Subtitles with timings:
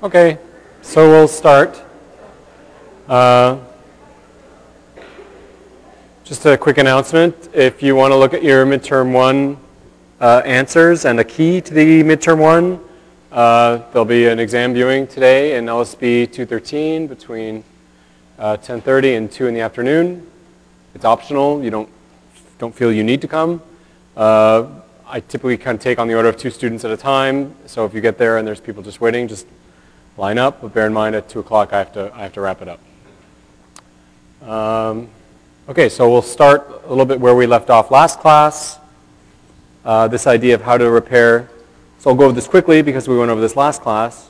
[0.00, 0.38] Okay,
[0.80, 1.82] so we'll start.
[3.08, 3.58] Uh,
[6.22, 7.34] just a quick announcement.
[7.52, 9.56] If you want to look at your midterm one
[10.20, 12.78] uh, answers and a key to the midterm one,
[13.32, 17.64] uh, there'll be an exam viewing today in LSB 213 between
[18.38, 20.24] 10.30 uh, and 2 in the afternoon.
[20.94, 21.60] It's optional.
[21.60, 21.88] You don't,
[22.60, 23.60] don't feel you need to come.
[24.16, 24.68] Uh,
[25.08, 27.52] I typically kind of take on the order of two students at a time.
[27.66, 29.48] So if you get there and there's people just waiting, just
[30.18, 32.40] line up, but bear in mind at 2 o'clock I have to, I have to
[32.40, 32.80] wrap it up.
[34.42, 35.08] Um,
[35.68, 38.80] okay, so we'll start a little bit where we left off last class.
[39.84, 41.48] Uh, this idea of how to repair.
[42.00, 44.28] So I'll go over this quickly because we went over this last class.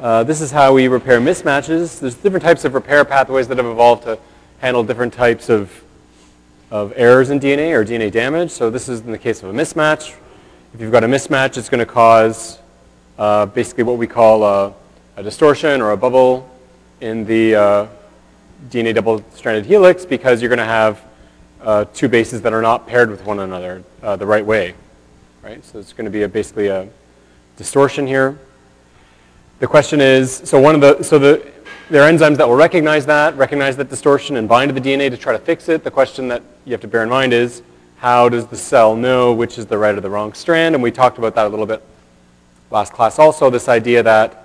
[0.00, 2.00] Uh, this is how we repair mismatches.
[2.00, 4.18] There's different types of repair pathways that have evolved to
[4.60, 5.84] handle different types of,
[6.70, 8.50] of errors in DNA or DNA damage.
[8.50, 10.16] So this is in the case of a mismatch.
[10.72, 12.58] If you've got a mismatch, it's going to cause
[13.18, 14.74] uh, basically what we call a
[15.16, 16.48] a distortion or a bubble
[17.00, 17.86] in the uh,
[18.70, 21.02] DNA double-stranded helix because you're going to have
[21.60, 24.74] uh, two bases that are not paired with one another uh, the right way,
[25.42, 25.62] right?
[25.64, 26.88] So it's going to be a, basically a
[27.56, 28.38] distortion here.
[29.58, 31.46] The question is, so one of the, so the,
[31.90, 35.10] there are enzymes that will recognize that, recognize that distortion and bind to the DNA
[35.10, 35.84] to try to fix it.
[35.84, 37.62] The question that you have to bear in mind is,
[37.98, 40.74] how does the cell know which is the right or the wrong strand?
[40.74, 41.82] And we talked about that a little bit
[42.70, 44.41] last class also, this idea that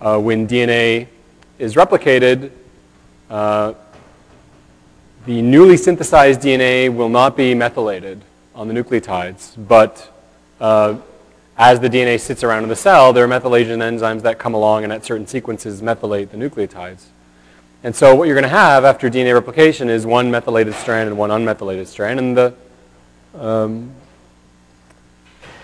[0.00, 1.06] uh, when DNA
[1.58, 2.50] is replicated,
[3.30, 3.74] uh,
[5.26, 8.22] the newly synthesized DNA will not be methylated
[8.54, 10.12] on the nucleotides, but
[10.60, 10.96] uh,
[11.56, 14.84] as the DNA sits around in the cell, there are methylation enzymes that come along
[14.84, 17.04] and at certain sequences methylate the nucleotides.
[17.82, 21.18] And so what you're going to have after DNA replication is one methylated strand and
[21.18, 22.54] one unmethylated strand, and the
[23.34, 23.92] um,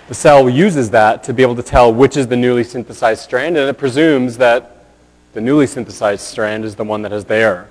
[0.08, 3.56] the cell uses that to be able to tell which is the newly synthesized strand,
[3.56, 4.84] and it presumes that
[5.32, 7.66] the newly synthesized strand is the one that has the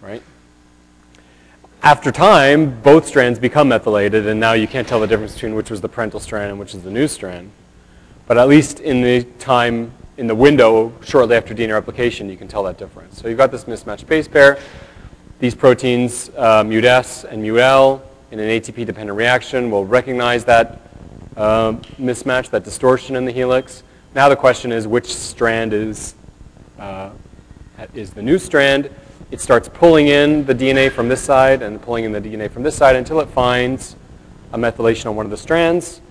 [0.00, 0.22] right?
[1.82, 5.68] After time, both strands become methylated, and now you can't tell the difference between which
[5.68, 7.50] was the parental strand and which is the new strand.
[8.26, 12.46] But at least in the time, in the window shortly after DNA replication, you can
[12.46, 13.20] tell that difference.
[13.20, 14.58] So you've got this mismatched base pair.
[15.40, 18.00] These proteins, uh, MUT-S and MUT-L,
[18.30, 20.80] in an ATP-dependent reaction will recognize that
[21.36, 23.82] uh, mismatch, that distortion in the helix.
[24.14, 26.14] Now the question is which strand is,
[26.78, 27.10] uh,
[27.94, 28.90] is the new strand.
[29.30, 32.62] It starts pulling in the DNA from this side and pulling in the DNA from
[32.62, 33.96] this side until it finds
[34.52, 36.02] a methylation on one of the strands.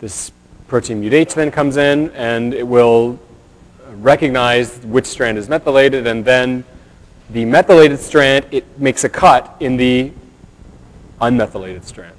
[0.00, 0.30] This
[0.68, 3.18] protein MUT-H then comes in and it will
[3.92, 6.64] recognize which strand is methylated and then
[7.30, 10.12] the methylated strand, it makes a cut in the
[11.20, 12.15] unmethylated strand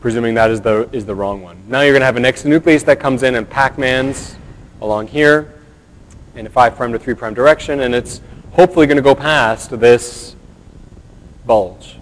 [0.00, 1.62] presuming that is the, is the wrong one.
[1.68, 4.36] Now you're going to have an exonuclease that comes in and Pac-Mans
[4.80, 5.52] along here
[6.34, 8.20] in a 5' to three prime direction, and it's
[8.52, 10.34] hopefully going to go past this
[11.46, 11.98] bulge.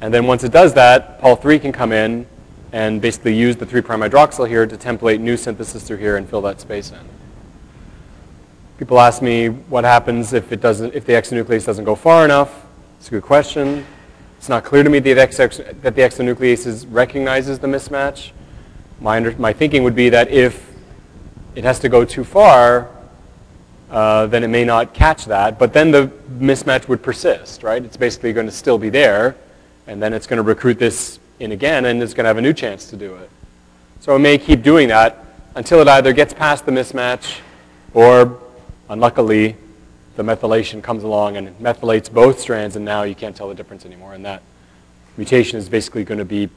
[0.00, 2.26] And then once it does that, Pol 3 can come in
[2.72, 6.28] and basically use the three prime hydroxyl here to template new synthesis through here and
[6.28, 6.98] fill that space in.
[8.78, 12.66] People ask me what happens if, it doesn't, if the exonuclease doesn't go far enough.
[12.98, 13.86] It's a good question.
[14.46, 18.30] It's not clear to me that the exonuclease recognizes the mismatch.
[19.00, 20.72] My, my thinking would be that if
[21.56, 22.88] it has to go too far,
[23.90, 27.84] uh, then it may not catch that, but then the mismatch would persist, right?
[27.84, 29.34] It's basically going to still be there,
[29.88, 32.40] and then it's going to recruit this in again, and it's going to have a
[32.40, 33.28] new chance to do it.
[33.98, 35.24] So it may keep doing that
[35.56, 37.40] until it either gets past the mismatch
[37.94, 38.38] or,
[38.88, 39.56] unluckily,
[40.16, 43.84] the methylation comes along and methylates both strands, and now you can't tell the difference
[43.84, 44.14] anymore.
[44.14, 44.42] And that
[45.16, 46.48] mutation is basically going to be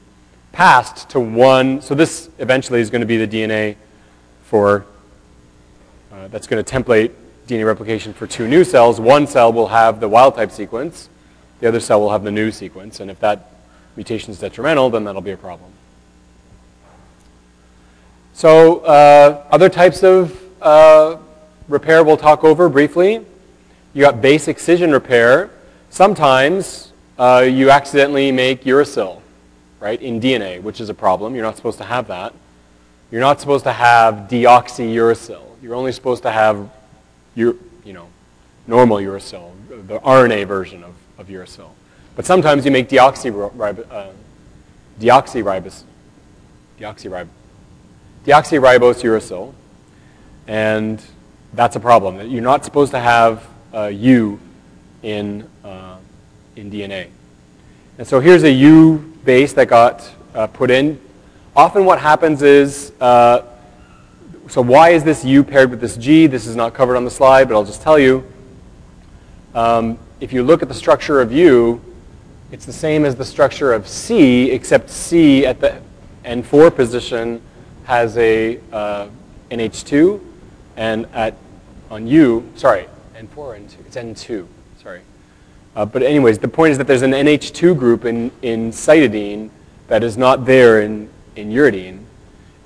[0.52, 1.80] passed to one.
[1.82, 3.76] So this eventually is going to be the DNA
[4.44, 4.86] for,
[6.12, 7.12] uh, that's going to template
[7.46, 8.98] DNA replication for two new cells.
[8.98, 11.08] One cell will have the wild type sequence.
[11.60, 13.00] The other cell will have the new sequence.
[13.00, 13.52] And if that
[13.94, 15.70] mutation is detrimental, then that'll be a problem.
[18.32, 21.18] So uh, other types of uh,
[21.68, 23.26] repair we'll talk over briefly.
[23.92, 25.50] You got base excision repair.
[25.90, 29.20] Sometimes uh, you accidentally make uracil,
[29.80, 31.34] right, in DNA, which is a problem.
[31.34, 32.32] You're not supposed to have that.
[33.10, 35.42] You're not supposed to have deoxyuracil.
[35.60, 36.70] You're only supposed to have,
[37.34, 38.06] your, you know,
[38.68, 41.70] normal uracil, the RNA version of, of uracil.
[42.14, 44.12] But sometimes you make deoxyribose, uh,
[45.00, 45.82] deoxyribose,
[46.78, 47.28] deoxyribose,
[48.24, 49.52] deoxyribose uracil,
[50.46, 51.02] and
[51.54, 52.30] that's a problem.
[52.30, 54.38] You're not supposed to have U
[55.02, 55.96] in, uh,
[56.56, 57.08] in DNA.
[57.98, 61.00] And so here's a U base that got uh, put in.
[61.54, 63.42] Often what happens is, uh,
[64.48, 66.26] so why is this U paired with this G?
[66.26, 68.24] This is not covered on the slide, but I'll just tell you.
[69.54, 71.80] Um, if you look at the structure of U,
[72.52, 75.80] it's the same as the structure of C, except C at the
[76.24, 77.40] N4 position
[77.84, 79.08] has a uh,
[79.50, 80.20] NH2,
[80.76, 81.34] and at
[81.90, 82.86] on U, sorry,
[83.20, 83.86] N4 or N2?
[83.86, 84.46] It's N2,
[84.82, 85.02] sorry.
[85.76, 89.50] Uh, but anyways, the point is that there's an NH2 group in, in cytidine
[89.88, 92.02] that is not there in, in uridine.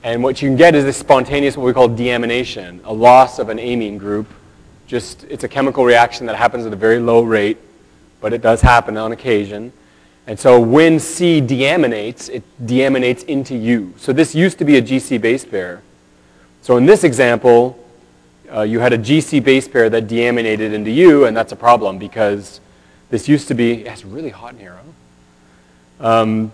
[0.05, 3.49] And what you can get is this spontaneous, what we call deamination, a loss of
[3.49, 4.29] an amine group.
[4.87, 7.59] Just, it's a chemical reaction that happens at a very low rate,
[8.21, 9.73] but it does happen on occasion.
[10.27, 13.93] And so when C deaminates, it deaminates into U.
[13.97, 15.83] So this used to be a GC base pair.
[16.63, 17.84] So in this example,
[18.55, 21.99] uh, you had a GC base pair that deaminated into U, and that's a problem
[21.99, 22.61] because
[23.11, 24.79] this used to be, it's really hot in here,
[26.01, 26.21] huh?
[26.21, 26.53] Um,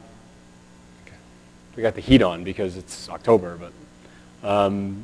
[1.77, 5.03] we got the heat on because it's October, but um,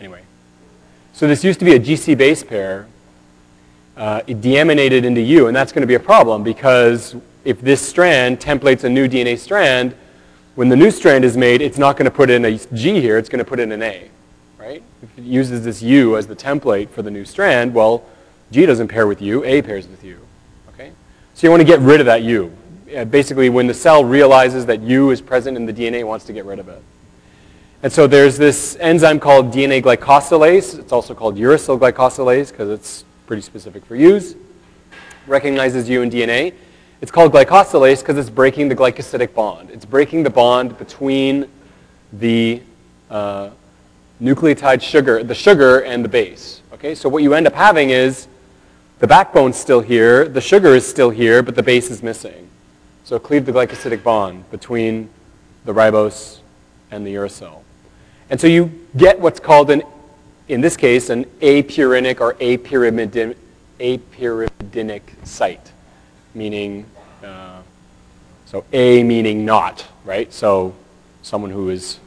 [0.00, 0.22] anyway.
[1.12, 2.86] So this used to be a GC base pair.
[3.96, 7.86] Uh, it deaminated into U, and that's going to be a problem because if this
[7.86, 9.94] strand templates a new DNA strand,
[10.54, 13.18] when the new strand is made, it's not going to put in a G here,
[13.18, 14.10] it's going to put in an A,
[14.60, 14.82] right?
[15.02, 18.04] If it uses this U as the template for the new strand, well,
[18.50, 20.18] G doesn't pair with U, A pairs with U.
[20.74, 20.92] okay?
[21.34, 22.54] So you want to get rid of that U.
[22.94, 26.26] Uh, basically, when the cell realizes that U is present in the DNA, it wants
[26.26, 26.82] to get rid of it.
[27.82, 30.78] And so there's this enzyme called DNA glycosylase.
[30.78, 34.34] It's also called uracil glycosylase because it's pretty specific for U's.
[35.26, 36.52] Recognizes U in DNA.
[37.00, 39.70] It's called glycosylase because it's breaking the glycosidic bond.
[39.70, 41.48] It's breaking the bond between
[42.12, 42.60] the
[43.08, 43.50] uh,
[44.20, 46.60] nucleotide sugar, the sugar and the base.
[46.74, 48.28] Okay, so what you end up having is
[48.98, 52.48] the backbone's still here, the sugar is still here, but the base is missing.
[53.04, 55.08] So cleave the glycosidic bond between
[55.64, 56.40] the ribose
[56.90, 57.62] and the uracil.
[58.28, 59.82] And so you get what's called, an,
[60.48, 63.36] in this case, an apurinic or apyrimidin,
[63.80, 65.72] apyrimidinic site,
[66.34, 66.84] meaning,
[67.24, 67.62] uh,
[68.46, 70.32] so A meaning not, right?
[70.32, 70.74] So
[71.22, 71.98] someone who is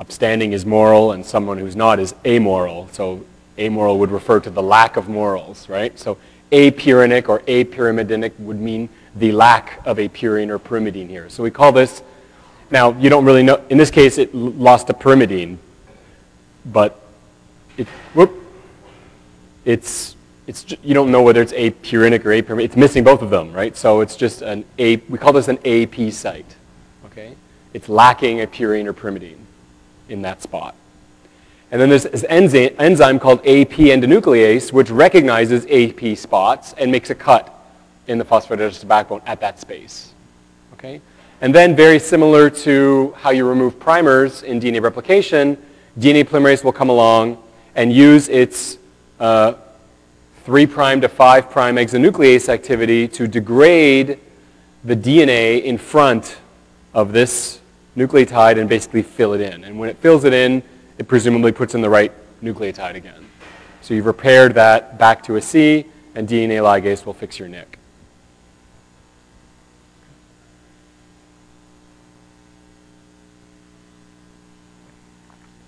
[0.00, 2.88] upstanding is moral and someone who's not is amoral.
[2.88, 3.24] So
[3.58, 5.96] amoral would refer to the lack of morals, right?
[5.98, 6.16] So
[6.50, 11.28] apurinic or apyrimidinic would mean the lack of a purine or pyrimidine here.
[11.28, 12.02] So we call this,
[12.70, 15.58] now you don't really know, in this case it lost a pyrimidine,
[16.64, 17.00] but
[17.76, 18.32] it, whoop,
[19.66, 20.16] it's,
[20.46, 23.76] it's, you don't know whether it's apurinic or apyrimidinic, it's missing both of them, right?
[23.76, 26.56] So it's just an A, we call this an AP site,
[27.06, 27.34] okay?
[27.74, 29.36] It's lacking a purine or pyrimidine
[30.10, 30.74] in that spot.
[31.70, 37.14] And then there's this enzyme, called AP endonuclease, which recognizes AP spots and makes a
[37.14, 37.54] cut
[38.08, 40.12] in the phosphodiester backbone at that space.
[40.72, 41.00] Okay?
[41.40, 45.56] And then very similar to how you remove primers in DNA replication,
[45.98, 47.40] DNA polymerase will come along
[47.76, 48.78] and use its
[49.20, 49.54] uh,
[50.44, 54.18] 3' to 5' exonuclease activity to degrade
[54.82, 56.38] the DNA in front
[56.94, 57.59] of this
[57.96, 59.64] nucleotide and basically fill it in.
[59.64, 60.62] And when it fills it in,
[60.98, 63.26] it presumably puts in the right nucleotide again.
[63.80, 67.78] So you've repaired that back to a C, and DNA ligase will fix your nick.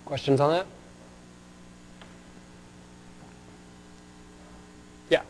[0.04, 0.66] Questions on that?
[5.08, 5.22] Yeah.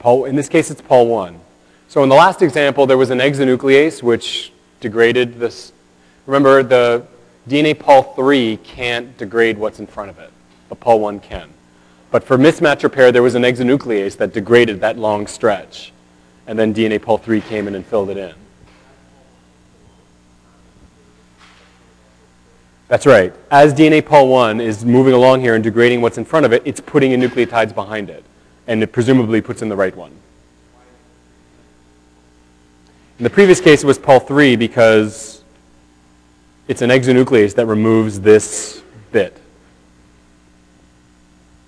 [0.00, 1.40] Pol, in this case, it's Pol 1.
[1.90, 5.72] So in the last example, there was an exonuclease which degraded this.
[6.24, 7.04] Remember, the
[7.48, 10.30] DNA Pol 3 can't degrade what's in front of it,
[10.68, 11.50] but Pol 1 can.
[12.12, 15.92] But for mismatch repair, there was an exonuclease that degraded that long stretch.
[16.46, 18.34] And then DNA Pol 3 came in and filled it in.
[22.86, 23.34] That's right.
[23.50, 26.62] As DNA Pol 1 is moving along here and degrading what's in front of it,
[26.64, 28.24] it's putting in nucleotides behind it.
[28.68, 30.12] And it presumably puts in the right one.
[33.20, 35.44] In the previous case, it was Pol 3 because
[36.68, 39.36] it's an exonuclease that removes this bit.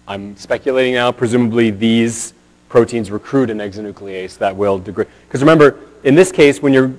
[0.08, 2.32] I'm speculating now, presumably these
[2.70, 5.08] proteins recruit an exonuclease that will degrade.
[5.28, 6.90] Because remember, in this case, when you're,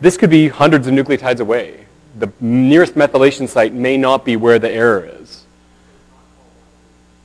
[0.00, 1.84] this could be hundreds of nucleotides away.
[2.18, 5.44] The nearest methylation site may not be where the error is.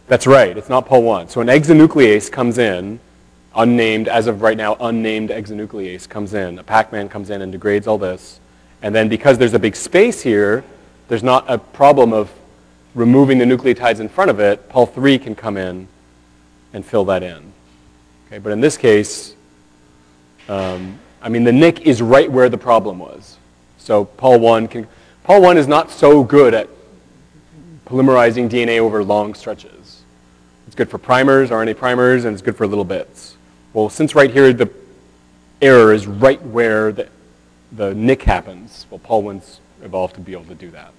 [0.08, 1.30] That's right, it's not POL1.
[1.30, 3.00] So an exonuclease comes in,
[3.56, 6.60] unnamed, as of right now, unnamed exonuclease comes in.
[6.60, 8.40] A Pacman comes in and degrades all this.
[8.82, 10.64] And then because there's a big space here,
[11.08, 12.32] there's not a problem of
[12.94, 14.70] removing the nucleotides in front of it.
[14.70, 15.88] Pol 3 can come in
[16.74, 17.54] and fill that in.
[18.28, 19.36] Okay, but in this case,
[20.50, 23.38] um, I mean, the nick is right where the problem was.
[23.78, 24.88] So Pol 1 can,
[25.24, 26.70] Pol 1 is not so good at
[27.86, 30.04] polymerizing DNA over long stretches.
[30.66, 33.35] It's good for primers, RNA primers, and it's good for little bits.
[33.76, 34.72] Well, since right here the
[35.62, 37.10] error is right where the,
[37.74, 40.94] the nick happens, well, Pol 1's evolved to be able to do that.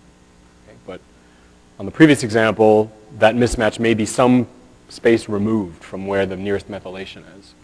[0.69, 0.77] Okay?
[0.85, 1.01] But
[1.79, 4.47] on the previous example, that mismatch may be some
[4.91, 7.55] space removed from where the nearest methylation is.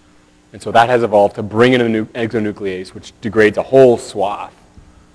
[0.54, 4.54] And so that has evolved to bring in an exonuclease, which degrades a whole swath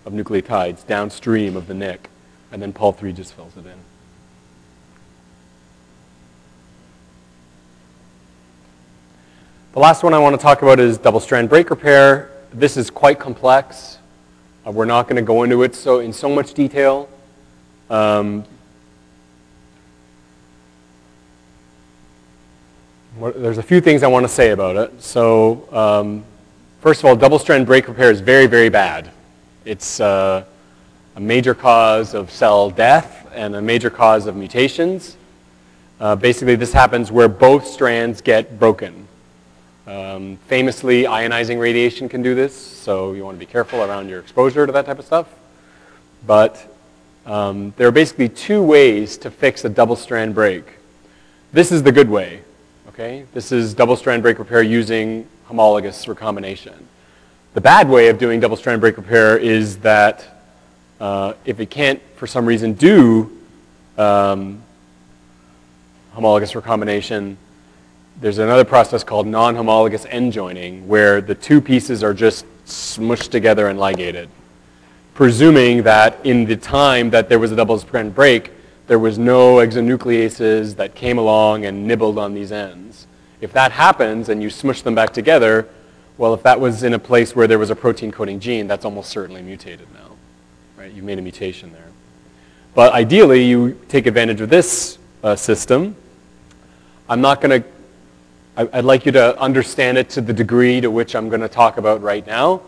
[0.05, 2.11] of nucleotides downstream of the nick,
[2.51, 3.79] and then Pol 3 just fills it in.
[9.77, 12.31] The last one I want to talk about is double-strand break repair.
[12.51, 13.99] This is quite complex.
[14.65, 17.07] Uh, we're not going to go into it so in so much detail.
[17.91, 18.43] Um,
[23.19, 24.99] there's a few things I want to say about it.
[24.99, 26.23] So um,
[26.81, 29.11] first of all, double-strand break repair is very, very bad.
[29.63, 30.43] It's uh,
[31.15, 35.17] a major cause of cell death and a major cause of mutations.
[35.99, 39.06] Uh, basically, this happens where both strands get broken.
[39.87, 44.19] Um, famously, ionizing radiation can do this, so you want to be careful around your
[44.19, 45.33] exposure to that type of stuff.
[46.25, 46.77] But
[47.25, 50.65] um, there are basically two ways to fix a double-strand break.
[51.53, 52.41] This is the good way.
[52.89, 53.23] Okay?
[53.33, 56.85] This is double-strand break repair using homologous recombination.
[57.53, 60.43] The bad way of doing double-strand break repair is that
[60.99, 63.31] uh, if it can't, for some reason, do
[63.97, 64.61] um,
[66.11, 67.37] homologous recombination,
[68.19, 73.67] there's another process called non-homologous end joining where the two pieces are just smushed together
[73.67, 74.29] and ligated,
[75.13, 78.51] presuming that in the time that there was a double-strand break,
[78.87, 83.05] there was no exonucleases that came along and nibbled on these ends.
[83.39, 85.67] If that happens and you smush them back together,
[86.17, 88.85] well, if that was in a place where there was a protein coding gene, that's
[88.85, 90.15] almost certainly mutated now.
[90.75, 90.91] Right?
[90.91, 91.83] You made a mutation there.
[92.73, 95.95] But ideally, you take advantage of this uh, system.
[97.09, 97.67] I'm not going to,
[98.59, 101.77] I'd like you to understand it to the degree to which I'm going to talk
[101.77, 102.63] about right now.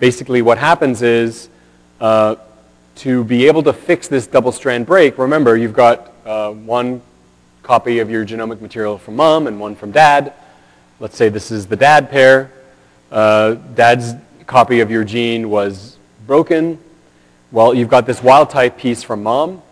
[0.00, 1.48] Basically, what happens is
[2.00, 2.34] uh,
[2.96, 7.00] to be able to fix this double strand break, remember you've got uh, one
[7.62, 10.32] copy of your genomic material from mom and one from dad.
[10.98, 12.50] Let's say this is the dad pair.
[13.12, 14.14] Uh, dad's
[14.48, 16.80] copy of your gene was broken.
[17.52, 19.62] Well, you've got this wild type piece from mom,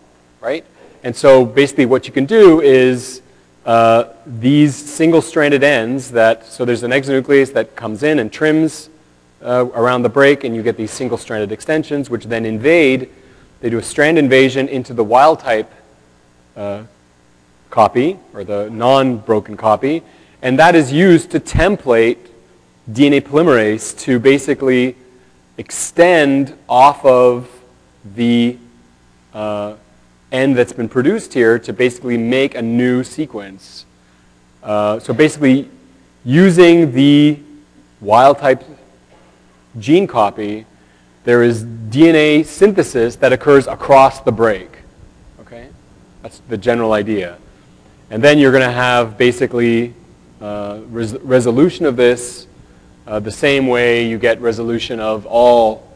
[0.41, 0.65] right?
[1.03, 3.21] And so basically what you can do is
[3.67, 8.89] uh, these single-stranded ends that, so there's an exonuclease that comes in and trims
[9.43, 13.11] uh, around the break, and you get these single-stranded extensions, which then invade.
[13.61, 15.69] They do a strand invasion into the wild type
[16.57, 16.85] uh,
[17.69, 20.05] copy, or the non-broken copy,
[20.43, 22.19] and that is used to template
[22.89, 24.95] DNA polymerase to basically
[25.59, 27.51] extend off of
[28.15, 28.59] the
[30.33, 33.87] end that's been produced here to basically make a new sequence.
[34.63, 35.71] Uh, so basically,
[36.25, 37.39] using the
[38.01, 38.65] wild type
[39.79, 40.67] gene copy,
[41.25, 44.71] there is DNA synthesis that occurs across the break.
[45.41, 45.69] Okay?
[46.23, 47.39] That's the general idea.
[48.11, 49.95] And then you're going to have basically
[50.41, 52.47] uh, res resolution of this
[53.07, 55.93] uh, the same way you get resolution of all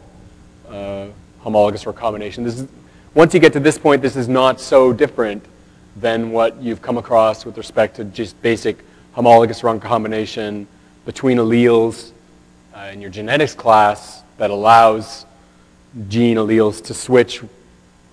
[0.68, 1.06] uh,
[1.40, 2.44] homologous recombination.
[2.44, 2.68] This is,
[3.14, 5.44] once you get to this point, this is not so different
[5.96, 8.78] than what you've come across with respect to just basic
[9.12, 10.66] homologous recombination
[11.04, 12.12] between alleles
[12.74, 15.26] uh, in your genetics class that allows
[16.08, 17.42] gene alleles to switch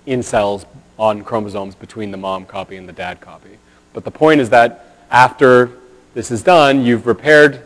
[0.06, 0.66] in cells
[0.98, 3.56] on chromosomes between the mom copy and the dad copy.
[3.92, 5.70] But the point is that after
[6.14, 7.62] this is done, you've repaired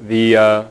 [0.00, 0.64] the, uh,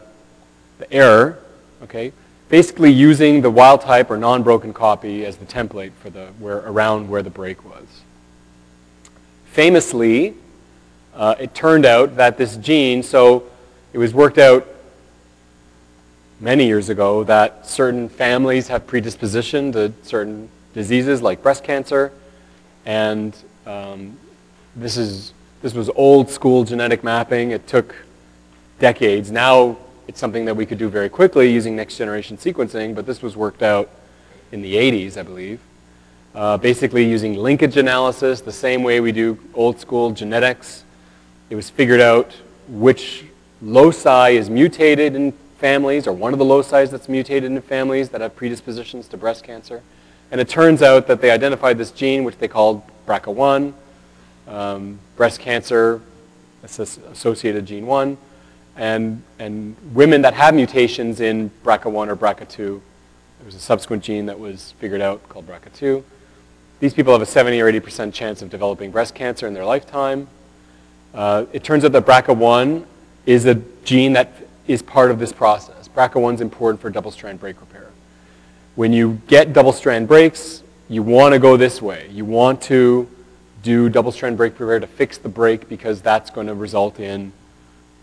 [0.77, 1.39] the error,
[1.83, 2.11] okay,
[2.51, 7.07] basically using the wild type or non-broken copy as the template for the, where, around
[7.07, 7.85] where the break was.
[9.45, 10.35] Famously,
[11.15, 13.45] uh, it turned out that this gene, so
[13.93, 14.67] it was worked out
[16.41, 22.11] many years ago that certain families have predisposition to certain diseases like breast cancer,
[22.85, 23.33] and
[23.65, 24.17] um,
[24.75, 25.31] this, is,
[25.61, 27.51] this was old school genetic mapping.
[27.51, 27.95] It took
[28.79, 29.31] decades.
[29.31, 29.77] Now
[30.11, 33.37] it's something that we could do very quickly using next generation sequencing, but this was
[33.37, 33.89] worked out
[34.51, 35.61] in the 80s, I believe.
[36.35, 40.83] Uh, basically using linkage analysis, the same way we do old school genetics.
[41.49, 42.33] It was figured out
[42.67, 43.23] which
[43.61, 48.19] loci is mutated in families, or one of the loci that's mutated in families that
[48.19, 49.81] have predispositions to breast cancer.
[50.29, 53.71] And it turns out that they identified this gene, which they called BRCA1,
[54.49, 56.01] um, breast cancer
[56.65, 58.17] associated gene 1,
[58.81, 64.25] and, and women that have mutations in BRCA1 or BRCA2 There was a subsequent gene
[64.25, 66.03] that was figured out called BRCA2.
[66.79, 70.27] These people have a 70 or 80% chance of developing breast cancer in their lifetime.
[71.13, 72.83] Uh, it turns out that BRCA1
[73.27, 74.33] is a gene that
[74.65, 75.87] is part of this process.
[75.89, 77.91] BRCA1 is important for double-strand break repair.
[78.73, 82.09] When you get double-strand breaks, you want to go this way.
[82.11, 83.07] You want to
[83.61, 87.31] do double-strand break repair to fix the break because that's going to result in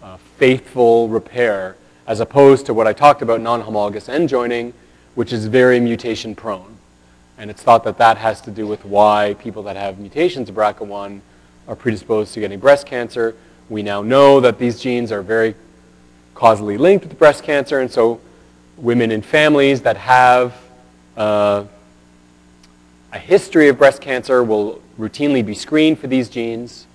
[0.03, 1.77] uh, faithful repair
[2.07, 4.73] as opposed to what I talked about, non-homologous end joining,
[5.15, 6.77] which is very mutation prone.
[7.37, 10.55] And it's thought that that has to do with why people that have mutations of
[10.55, 11.21] BRCA1
[11.69, 13.37] are predisposed to getting breast cancer.
[13.69, 15.55] We now know that these genes are very
[16.35, 18.21] causally linked with breast cancer, and so
[18.79, 20.57] women in families that have
[21.17, 21.65] uh,
[23.13, 26.87] a history of breast cancer will routinely be screened for these genes,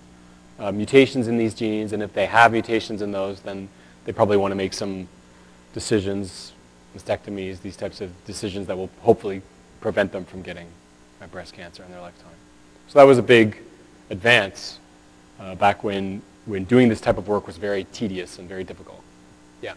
[0.64, 3.68] uh, mutations in these genes, and if they have mutations in those, then
[4.06, 5.08] they probably want to make some
[5.74, 6.54] decisions,
[6.96, 9.42] mastectomies, these types of decisions that will hopefully
[9.82, 10.68] prevent them from getting
[11.32, 12.32] breast cancer in their lifetime.
[12.88, 13.58] So that was a big
[14.10, 14.80] advance
[15.40, 19.02] uh, back when, when doing this type of work was very tedious and very difficult.
[19.62, 19.74] Yeah.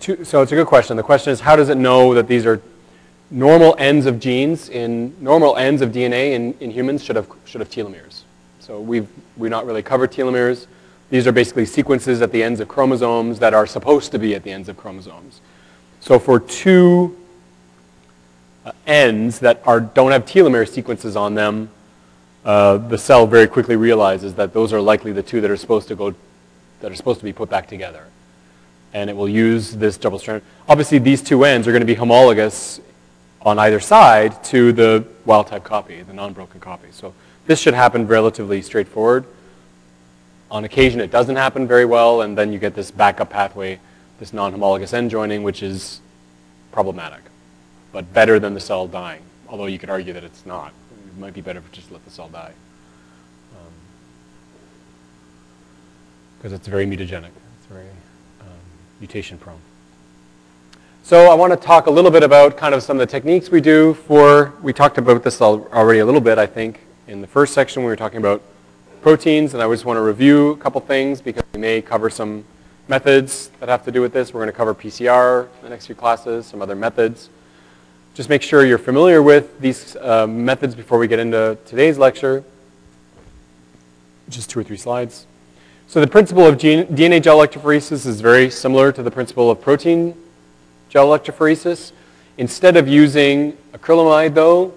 [0.00, 0.96] So it's a good question.
[0.96, 2.62] The question is, how does it know that these are
[3.30, 7.60] normal ends of genes in normal ends of DNA in, in humans should have should
[7.60, 8.22] have telomeres.
[8.58, 10.66] So we've we've not really covered telomeres.
[11.10, 14.42] These are basically sequences at the ends of chromosomes that are supposed to be at
[14.42, 15.40] the ends of chromosomes.
[16.00, 17.16] So for two
[18.64, 21.70] uh, ends that are don't have telomere sequences on them,
[22.44, 25.88] uh, the cell very quickly realizes that those are likely the two that are supposed
[25.88, 26.14] to go
[26.80, 28.06] that are supposed to be put back together.
[28.92, 30.42] And it will use this double strand.
[30.68, 32.80] Obviously, these two ends are going to be homologous
[33.42, 36.88] on either side to the wild type copy, the non-broken copy.
[36.90, 37.14] So
[37.46, 39.24] this should happen relatively straightforward.
[40.50, 43.78] On occasion it doesn't happen very well and then you get this backup pathway,
[44.18, 46.00] this non-homologous end joining which is
[46.72, 47.22] problematic,
[47.92, 50.72] but better than the cell dying, although you could argue that it's not.
[51.06, 52.52] It might be better to just let the cell die.
[56.38, 57.30] Because um, it's very mutagenic.
[59.00, 59.58] Mutation prone.
[61.02, 63.50] So I want to talk a little bit about kind of some of the techniques
[63.50, 67.26] we do for, we talked about this already a little bit, I think, in the
[67.26, 68.42] first section we were talking about
[69.00, 72.44] proteins, and I just want to review a couple things because we may cover some
[72.88, 74.34] methods that have to do with this.
[74.34, 77.30] We're going to cover PCR in the next few classes, some other methods.
[78.14, 82.44] Just make sure you're familiar with these uh, methods before we get into today's lecture.
[84.28, 85.26] Just two or three slides.
[85.90, 90.14] So the principle of DNA gel electrophoresis is very similar to the principle of protein
[90.88, 91.90] gel electrophoresis.
[92.38, 94.72] Instead of using acrylamide, though,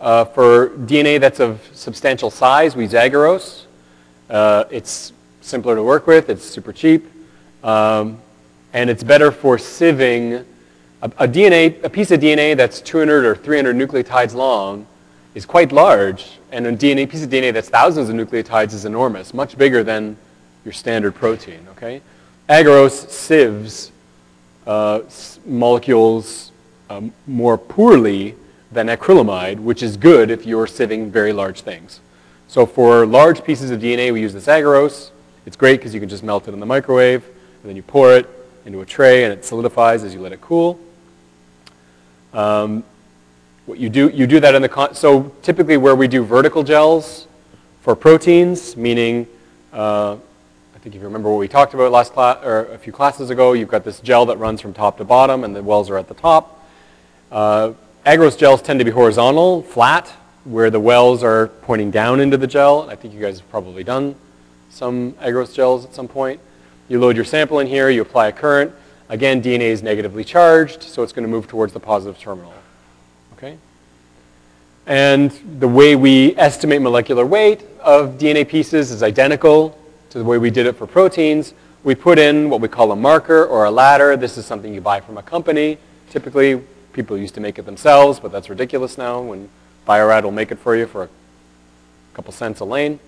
[0.00, 3.66] uh, for DNA that's of substantial size, we use agarose.
[4.28, 6.28] Uh, it's simpler to work with.
[6.28, 7.06] It's super cheap.
[7.62, 8.18] Um,
[8.72, 10.44] and it's better for sieving.
[11.02, 14.88] A, a, DNA, a piece of DNA that's 200 or 300 nucleotides long
[15.36, 16.40] is quite large.
[16.50, 20.16] And a DNA, piece of DNA that's thousands of nucleotides is enormous, much bigger than
[20.68, 21.66] your standard protein.
[21.70, 22.02] Okay?
[22.46, 23.90] Agarose sieves
[24.66, 25.00] uh,
[25.46, 26.52] molecules
[26.90, 28.34] um, more poorly
[28.70, 32.00] than acrylamide, which is good if you're sieving very large things.
[32.48, 35.10] So for large pieces of DNA, we use this agarose.
[35.46, 38.12] It's great because you can just melt it in the microwave, and then you pour
[38.12, 38.28] it
[38.66, 40.78] into a tray, and it solidifies as you let it cool.
[42.34, 42.84] Um,
[43.64, 47.26] what you do, you do that in the, so typically where we do vertical gels
[47.80, 49.26] for proteins, meaning
[49.72, 50.16] uh,
[50.78, 53.30] I think if you remember what we talked about last class, or a few classes
[53.30, 55.98] ago, you've got this gel that runs from top to bottom and the wells are
[55.98, 56.64] at the top.
[57.32, 57.72] Uh,
[58.06, 60.06] agarose gels tend to be horizontal, flat,
[60.44, 62.88] where the wells are pointing down into the gel.
[62.88, 64.14] I think you guys have probably done
[64.70, 66.38] some agarose gels at some point.
[66.88, 68.72] You load your sample in here, you apply a current.
[69.08, 72.54] Again, DNA is negatively charged, so it's going to move towards the positive terminal.
[73.32, 73.58] Okay?
[74.86, 79.77] And the way we estimate molecular weight of DNA pieces is identical
[80.10, 81.54] to the way we did it for proteins.
[81.84, 84.16] We put in what we call a marker or a ladder.
[84.16, 85.78] This is something you buy from a company.
[86.10, 89.48] Typically, people used to make it themselves, but that's ridiculous now when
[89.84, 91.08] Bio-Rad will make it for you for a
[92.14, 92.98] couple cents a lane.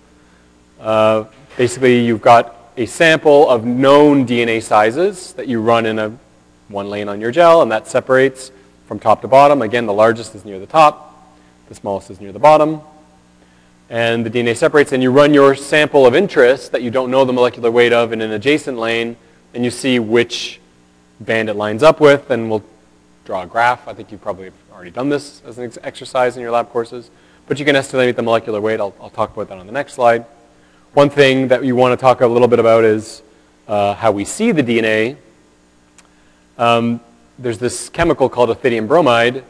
[0.79, 1.25] Uh,
[1.57, 6.17] basically, you've got a sample of known DNA sizes that you run in a
[6.69, 8.51] one lane on your gel, and that separates
[8.87, 9.61] from top to bottom.
[9.61, 11.07] Again, the largest is near the top.
[11.67, 12.81] The smallest is near the bottom
[13.91, 17.25] and the DNA separates, and you run your sample of interest that you don't know
[17.25, 19.17] the molecular weight of in an adjacent lane,
[19.53, 20.61] and you see which
[21.19, 22.63] band it lines up with, and we'll
[23.25, 23.89] draw a graph.
[23.89, 27.11] I think you probably already done this as an exercise in your lab courses.
[27.47, 28.79] but you can estimate the molecular weight.
[28.79, 30.23] I'll, I'll talk about that on the next slide.
[30.93, 33.21] One thing that you want to talk a little bit about is
[33.67, 35.17] uh, how we see the DNA.
[36.57, 37.01] Um,
[37.37, 39.43] there's this chemical called ethidium bromide.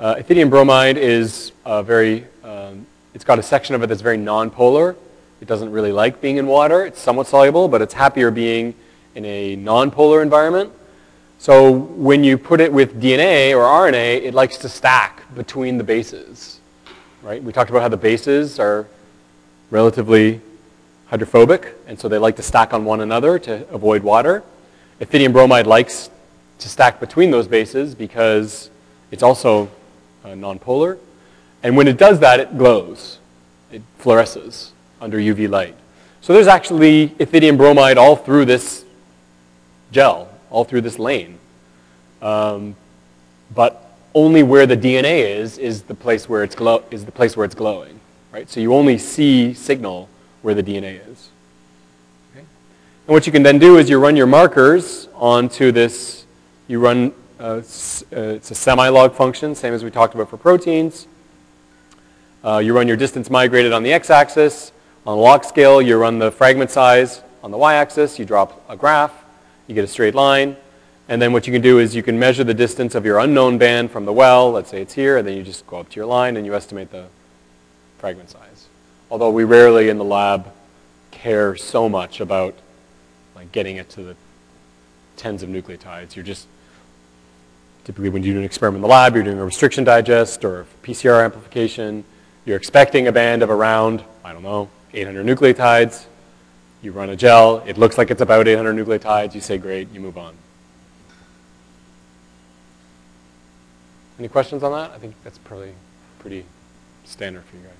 [0.00, 2.87] Uh, ethidium bromide is a very, um,
[3.18, 4.94] it's got a section of it that's very nonpolar.
[5.40, 6.86] It doesn't really like being in water.
[6.86, 8.76] It's somewhat soluble, but it's happier being
[9.16, 10.70] in a nonpolar environment.
[11.40, 15.82] So when you put it with DNA or RNA, it likes to stack between the
[15.82, 16.60] bases.
[17.20, 17.42] Right?
[17.42, 18.86] We talked about how the bases are
[19.72, 20.40] relatively
[21.06, 24.44] hydrophobic, and so they like to stack on one another to avoid water.
[25.00, 26.08] Ethidium bromide likes
[26.60, 28.70] to stack between those bases because
[29.10, 29.68] it's also
[30.24, 30.98] uh, nonpolar.
[31.62, 33.18] And when it does that, it glows.
[33.70, 35.74] It fluoresces under UV light.
[36.20, 38.84] So there's actually ethidium bromide all through this
[39.90, 41.38] gel, all through this lane.
[42.20, 42.76] Um,
[43.54, 47.36] but only where the DNA is is the place where it's glow is the place
[47.36, 48.00] where it's glowing,
[48.32, 48.50] right?
[48.50, 50.08] So you only see signal
[50.42, 51.30] where the DNA is.
[52.32, 52.40] Okay?
[52.40, 56.26] And what you can then do is you run your markers onto this,
[56.66, 57.60] you run, uh, uh,
[58.10, 61.06] it's a semi-log function, same as we talked about for proteins.
[62.44, 64.72] Uh, you run your distance migrated on the x-axis.
[65.06, 68.18] On a log scale, you run the fragment size on the y-axis.
[68.18, 69.12] You drop a graph.
[69.66, 70.56] You get a straight line.
[71.08, 73.58] And then what you can do is you can measure the distance of your unknown
[73.58, 74.52] band from the well.
[74.52, 75.18] Let's say it's here.
[75.18, 77.06] And then you just go up to your line and you estimate the
[77.98, 78.68] fragment size
[79.10, 80.52] although we rarely in the lab
[81.10, 82.54] care so much about
[83.34, 84.16] like getting it to the
[85.16, 86.14] tens of nucleotides.
[86.14, 86.46] You're just
[87.84, 90.66] typically when you do an experiment in the lab, you're doing a restriction digest or
[90.82, 92.04] PCR amplification.
[92.48, 96.06] You're expecting a band of around, I don't know, 800 nucleotides.
[96.80, 97.62] You run a gel.
[97.66, 99.34] It looks like it's about 800 nucleotides.
[99.34, 100.34] You say, great, you move on.
[104.18, 104.92] Any questions on that?
[104.92, 105.74] I think that's probably
[106.20, 106.46] pretty
[107.04, 107.72] standard for you guys.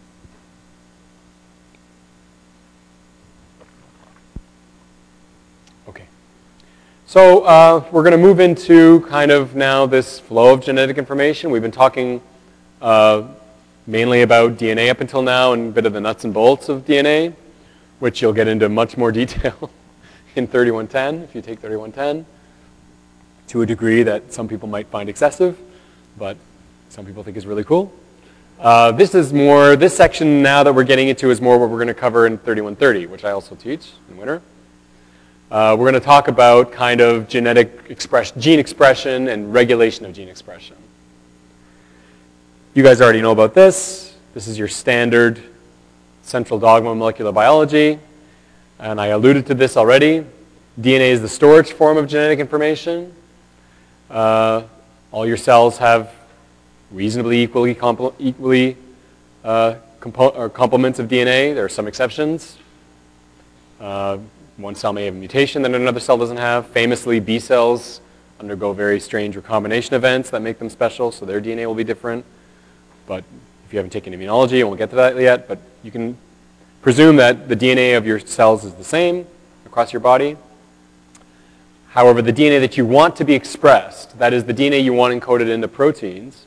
[5.89, 6.07] Okay.
[7.07, 11.51] So uh, we're going to move into kind of now this flow of genetic information.
[11.51, 12.21] We've been talking
[12.83, 13.29] uh,
[13.89, 16.85] mainly about DNA up until now and a bit of the nuts and bolts of
[16.85, 17.35] DNA,
[18.01, 19.71] which you'll get into much more detail
[20.37, 22.27] in 3110 if you take 3110
[23.49, 25.59] to a degree that some people might find excessive,
[26.19, 26.37] but
[26.91, 27.91] some people think is really cool.
[28.61, 31.77] Uh, this is more, this section now that we're getting into is more what we're
[31.77, 34.43] going to cover in 3130, which I also teach in winter.
[35.51, 40.13] Uh, we're going to talk about kind of genetic expression, gene expression and regulation of
[40.13, 40.77] gene expression.
[42.79, 44.15] You guys already know about this.
[44.35, 45.43] This is your standard
[46.23, 47.99] central dogma of molecular biology.
[48.79, 50.25] And I alluded to this already.
[50.81, 53.13] DNA is the storage form of genetic information.
[54.09, 54.63] Uh,
[55.11, 56.15] all your cells have
[56.93, 57.77] reasonably equally,
[58.21, 58.77] equally
[59.43, 61.57] uh, complements of DNA.
[61.57, 62.59] There are some exceptions.
[63.81, 64.19] Uh,
[64.57, 66.69] one cell may have a mutation that another cell doesn't have.
[66.69, 68.01] Famously, B cells
[68.39, 72.25] undergo very strange recombination events that make them special, so their DNA will be different.
[73.09, 73.25] But
[73.67, 76.17] if you haven't taken immunology, I won't get to that yet, but you can
[76.83, 79.27] presume that the DNA of your cells is the same
[79.67, 80.37] across your body.
[81.89, 85.19] However, the DNA that you want to be expressed, that is the DNA you want
[85.19, 86.45] encoded into proteins,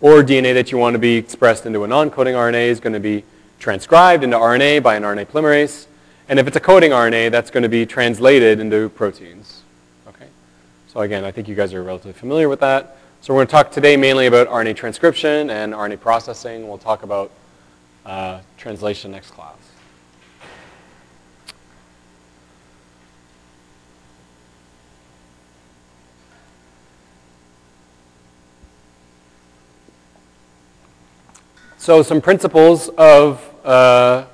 [0.00, 3.00] or DNA that you want to be expressed into a non-coding RNA is going to
[3.00, 3.22] be
[3.58, 5.86] transcribed into RNA by an RNA polymerase,
[6.28, 9.62] and if it's a coding RNA, that's going to be translated into proteins.
[10.08, 10.26] Okay?
[10.88, 12.96] So again, I think you guys are relatively familiar with that.
[13.20, 16.68] So we're going to talk today mainly about RNA transcription and RNA processing.
[16.68, 17.30] We'll talk about
[18.06, 19.56] uh, translation next class.
[31.76, 34.26] So some principles of uh,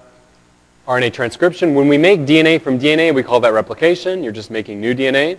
[0.86, 1.74] RNA transcription.
[1.74, 4.22] When we make DNA from DNA, we call that replication.
[4.22, 5.38] You're just making new DNA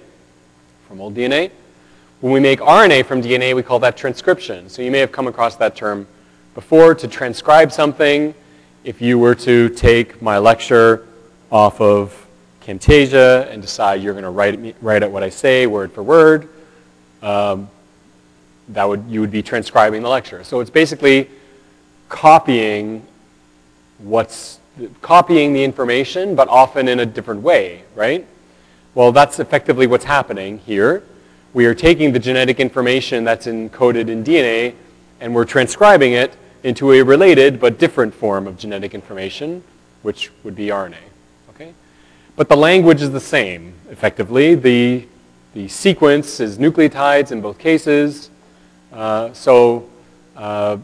[0.87, 1.51] from old DNA.
[2.25, 4.67] When we make RNA from DNA, we call that transcription.
[4.67, 6.07] So you may have come across that term
[6.55, 6.95] before.
[6.95, 8.33] To transcribe something,
[8.83, 11.07] if you were to take my lecture
[11.51, 12.25] off of
[12.63, 16.49] Camtasia and decide you're going to write, write out what I say word for word,
[17.21, 17.69] um,
[18.69, 20.43] that would, you would be transcribing the lecture.
[20.43, 21.29] So it's basically
[22.09, 23.05] copying
[23.99, 24.57] what's
[25.03, 28.25] copying the information, but often in a different way, right?
[28.95, 31.03] Well, that's effectively what's happening here.
[31.55, 34.75] We are taking the genetic information that's encoded in DNA
[35.21, 39.63] and we're transcribing it into a related but different form of genetic information,
[40.01, 40.97] which would be RNA.
[41.51, 41.73] Okay?
[42.35, 44.55] But the language is the same, effectively.
[44.55, 45.07] The,
[45.53, 48.29] the sequence is nucleotides in both cases.
[48.91, 49.87] Uh, so
[50.35, 50.75] uh,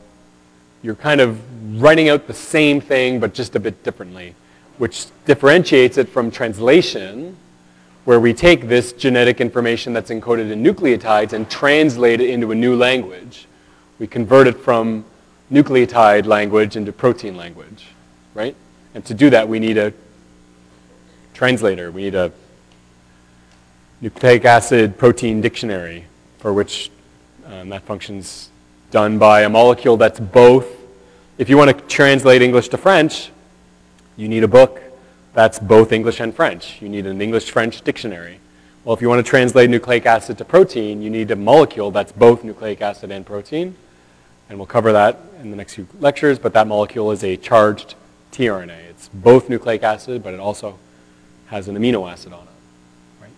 [0.84, 4.36] you're kind of writing out the same thing but just a bit differently,
[4.77, 7.36] which differentiates it from translation,
[8.05, 12.55] where we take this genetic information that's encoded in nucleotides and translate it into a
[12.55, 13.47] new language.
[13.99, 15.05] We convert it from
[15.51, 17.87] nucleotide language into protein language,
[18.33, 18.55] right?
[18.95, 19.93] And to do that, we need a
[21.33, 21.91] translator.
[21.91, 22.31] We need a
[24.01, 26.05] nucleic acid protein dictionary
[26.39, 26.89] for which
[27.45, 28.49] um, that function's
[28.89, 30.67] done by a molecule that's both,
[31.37, 33.31] if you want to translate English to French,
[34.17, 34.81] you need a book
[35.34, 36.82] that's both English and French.
[36.82, 38.39] You need an English-French dictionary.
[38.84, 42.12] Well, if you want to translate nucleic acid to protein, you need a molecule that's
[42.12, 43.76] both nucleic acid and protein.
[44.50, 47.96] And we'll cover that in the next few lectures, but that molecule is a charged
[48.32, 48.89] tRNA.
[48.89, 50.78] It's both nucleic acid, but it also
[51.48, 53.22] has an amino acid on it.
[53.22, 53.32] Right?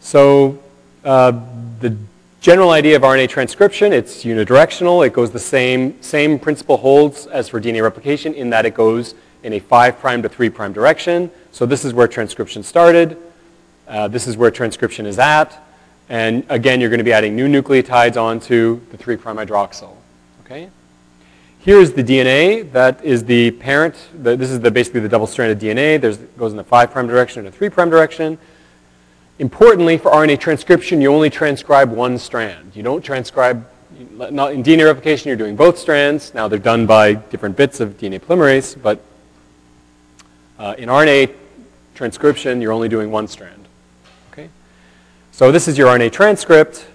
[0.00, 0.62] So
[1.04, 1.32] uh,
[1.80, 1.96] the
[2.40, 5.06] general idea of RNA transcription, it's unidirectional.
[5.06, 9.14] It goes the same, same principle holds as for DNA replication in that it goes
[9.42, 11.30] in a 5' to 3' direction.
[11.52, 13.16] So this is where transcription started.
[13.88, 15.66] Uh, this is where transcription is at.
[16.08, 19.96] And again, you're going to be adding new nucleotides onto the 3' hydroxyl.
[20.44, 20.70] Okay?
[21.60, 22.70] Here's the DNA.
[22.72, 23.94] That is the parent.
[24.20, 26.00] The, this is the, basically the double-stranded DNA.
[26.00, 28.38] There's, it goes in the 5' direction and a 3' direction.
[29.38, 32.72] Importantly, for RNA transcription, you only transcribe one strand.
[32.74, 33.66] You don't transcribe,
[34.10, 36.34] not in DNA replication, you're doing both strands.
[36.34, 39.00] Now, they're done by different bits of DNA polymerase, but
[40.60, 41.34] uh, in RNA
[41.94, 43.64] transcription, you're only doing one strand.
[44.30, 44.50] Okay?
[45.32, 46.86] So this is your RNA transcript.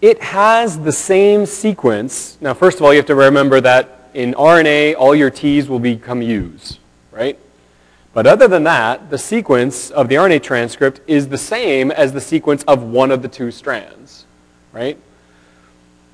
[0.00, 2.38] It has the same sequence.
[2.40, 5.78] Now, first of all, you have to remember that in RNA, all your T's will
[5.78, 6.78] become U's,
[7.10, 7.38] right?
[8.14, 12.20] But other than that, the sequence of the RNA transcript is the same as the
[12.22, 14.24] sequence of one of the two strands,
[14.72, 14.96] right?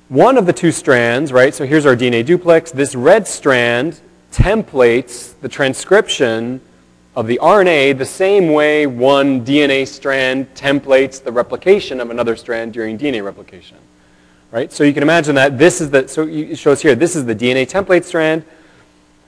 [0.09, 2.71] One of the two strands, right, so here's our DNA duplex.
[2.71, 6.61] This red strand templates the transcription
[7.15, 12.71] of the RNA the same way one DNA strand templates the replication of another strand
[12.73, 13.77] during DNA replication.
[14.51, 14.71] Right?
[14.71, 17.35] So you can imagine that this is the, so it shows here, this is the
[17.35, 18.43] DNA template strand.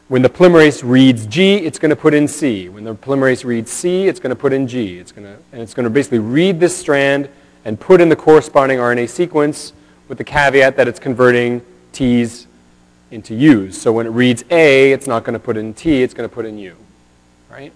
[0.08, 2.70] When the polymerase reads G, it's going to put in C.
[2.70, 4.98] When the polymerase reads C, it's going to put in G.
[4.98, 7.30] It's going to, and it's going to basically read this strand
[7.66, 9.74] and put in the corresponding RNA sequence
[10.08, 11.62] with the caveat that it's converting
[11.94, 12.48] T's
[13.12, 13.80] into U's.
[13.80, 16.34] So when it reads A, it's not going to put in T, it's going to
[16.34, 16.76] put in U.
[17.50, 17.74] Right?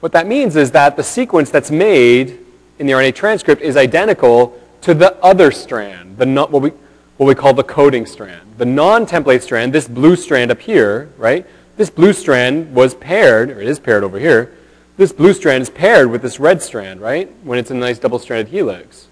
[0.00, 2.38] What that means is that the sequence that's made
[2.78, 6.70] in the RNA transcript is identical to the other strand, the what, we,
[7.18, 8.54] what we call the coding strand.
[8.56, 11.46] The non-template strand, this blue strand up here, right?
[11.76, 14.56] This blue strand was paired, or it is paired over here.
[14.96, 17.30] This blue strand is paired with this red strand, right?
[17.42, 19.08] When it's a nice double-stranded helix.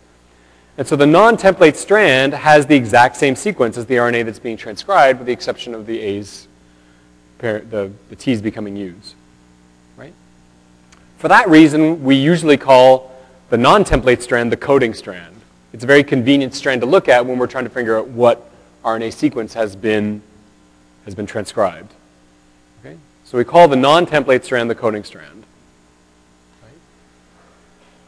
[0.79, 4.57] And so the non-template strand has the exact same sequence as the RNA that's being
[4.57, 6.47] transcribed, with the exception of the A's,
[7.39, 9.17] the, the T's becoming U's,
[9.97, 10.15] right?
[11.19, 13.13] For that reason, we usually call
[13.51, 15.35] the non-template strand the coding strand.
[15.73, 18.49] It's a very convenient strand to look at when we're trying to figure out what
[18.85, 20.23] RNA sequence has been,
[21.07, 21.93] has been transcribed.
[22.85, 22.97] Okay?
[23.25, 25.43] So we call the non-template strand the coding strand.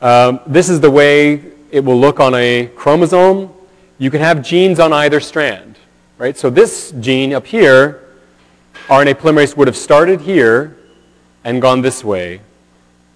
[0.00, 3.50] Um, this is the way it will look on a chromosome.
[3.98, 5.76] You can have genes on either strand,
[6.18, 6.36] right?
[6.36, 8.02] So this gene up here,
[8.86, 10.76] RNA polymerase would have started here
[11.44, 12.40] and gone this way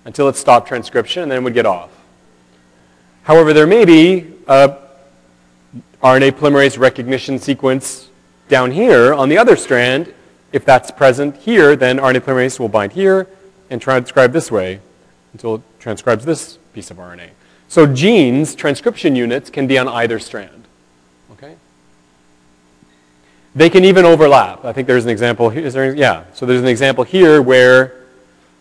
[0.04, 1.90] until it stopped transcription and then would get off.
[3.22, 4.76] However, there may be a
[6.02, 8.10] RNA polymerase recognition sequence
[8.48, 10.12] down here on the other strand
[10.54, 13.26] if that's present here, then RNA polymerase will bind here
[13.70, 14.78] and transcribe this way
[15.32, 17.30] until it transcribes this piece of RNA.
[17.74, 20.68] So genes, transcription units, can be on either strand.
[21.32, 21.56] Okay?
[23.56, 24.64] They can even overlap.
[24.64, 25.50] I think there's an example.
[25.50, 26.22] Is there, yeah.
[26.34, 28.04] So there's an example here where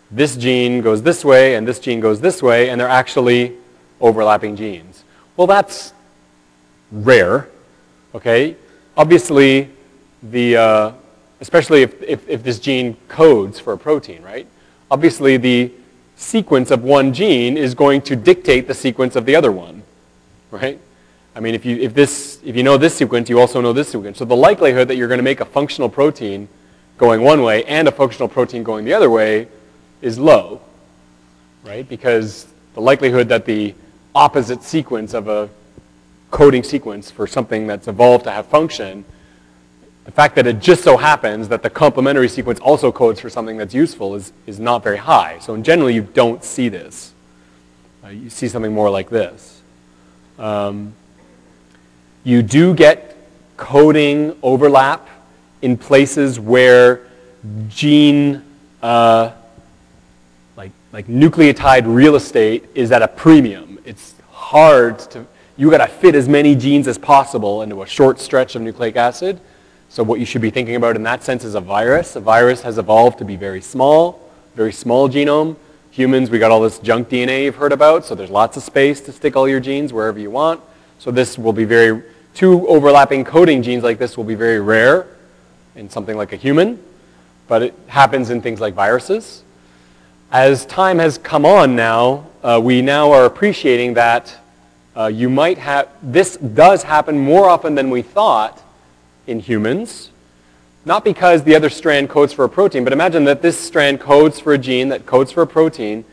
[0.10, 3.56] this gene goes this way and this gene goes this way, and they're actually
[4.02, 5.04] overlapping genes.
[5.38, 5.93] Well, that's
[6.91, 7.49] rare.
[8.15, 8.56] Okay?
[8.97, 9.69] Obviously,
[10.23, 10.91] the, uh,
[11.39, 14.47] especially if, if, if this gene codes for a protein, right?
[14.89, 15.71] Obviously, the
[16.15, 19.84] sequence of one gene is going to dictate the sequence of the other one,
[20.52, 20.80] right?
[21.36, 23.89] I mean, if you, if, this, if you know this sequence, you also know this
[23.89, 24.19] sequence.
[24.19, 26.47] So the likelihood that you're going to make a functional protein
[26.97, 29.47] going one way and a functional protein going the other way
[30.02, 30.62] is low,
[31.63, 31.88] right?
[31.88, 33.73] Because the likelihood that the
[34.13, 35.49] opposite sequence of a
[36.30, 39.06] coding sequence for something that's evolved to have function
[40.06, 43.58] the fact that it just so happens that the complementary sequence also codes for something
[43.58, 45.39] that's useful is, is not very high.
[45.39, 47.13] So in general, you don't see this.
[48.04, 49.62] Uh, you see something more like this.
[50.38, 50.94] Um,
[52.26, 53.16] you do get
[53.56, 55.08] coding overlap
[55.62, 57.08] in places where
[57.70, 58.44] gene,
[58.82, 59.32] uh,
[60.58, 63.80] like, like nucleotide real estate is at a premium.
[63.86, 68.56] It's hard to, you gotta fit as many genes as possible into a short stretch
[68.56, 69.39] of nucleic acid.
[69.93, 72.15] So what you should be thinking about in that sense is a virus.
[72.15, 75.56] A virus has evolved to be very small, very small genome.
[75.91, 79.01] Humans, we got all this junk DNA you've heard about, so there's lots of space
[79.01, 80.62] to stick all your genes wherever you want.
[80.97, 82.01] So this will be very,
[82.34, 85.06] two overlapping coding genes like this will be very rare
[85.75, 86.82] in something like a human,
[87.47, 89.43] but it happens in things like viruses.
[90.32, 94.36] As time has come on now, uh, we now are appreciating that
[94.97, 98.62] uh, you might have, this does happen more often than we thought
[99.28, 100.10] in humans.
[100.86, 104.40] Not because the other strand codes for a protein, but imagine that this strand codes
[104.40, 106.04] for a gene that codes for a protein.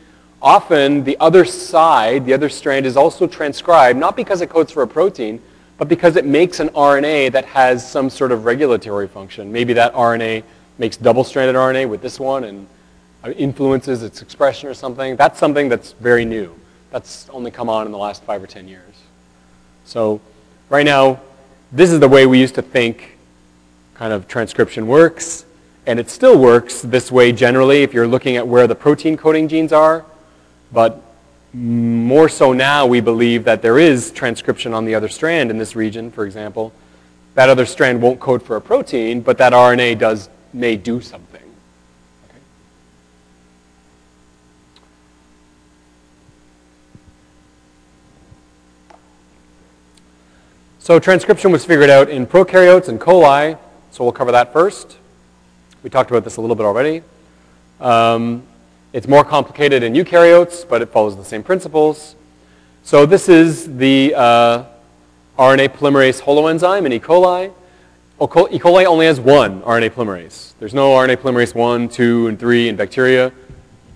[0.41, 4.81] Often the other side, the other strand is also transcribed, not because it codes for
[4.81, 5.41] a protein,
[5.77, 9.51] but because it makes an RNA that has some sort of regulatory function.
[9.51, 10.43] Maybe that RNA
[10.77, 12.67] makes double-stranded RNA with this one and
[13.23, 15.15] uh, influences its expression or something.
[15.15, 16.55] That's something that's very new.
[16.91, 18.95] That's only come on in the last five or 10 years.
[19.85, 20.21] So
[20.69, 21.19] right now,
[21.71, 23.17] this is the way we used to think
[23.93, 25.45] kind of transcription works.
[25.85, 29.47] And it still works this way generally if you're looking at where the protein coding
[29.47, 30.05] genes are.
[30.71, 31.01] But
[31.53, 35.75] more so now we believe that there is transcription on the other strand in this
[35.75, 36.71] region, for example.
[37.35, 41.41] That other strand won't code for a protein, but that RNA does, may do something.
[42.29, 42.39] Okay.
[50.83, 53.55] So transcription was figured out in prokaryotes and coli.
[53.91, 54.97] So we'll cover that first.
[55.83, 57.03] We talked about this a little bit already.
[57.79, 58.41] Um,
[58.91, 62.15] it's more complicated in eukaryotes, but it follows the same principles.
[62.81, 64.63] So this is the uh,
[65.37, 66.99] RNA polymerase holoenzyme in E.
[66.99, 67.53] coli.
[68.19, 68.59] E.
[68.59, 70.53] coli only has one RNA polymerase.
[70.57, 73.31] There's no RNA polymerase 1, 2, and 3 in bacteria.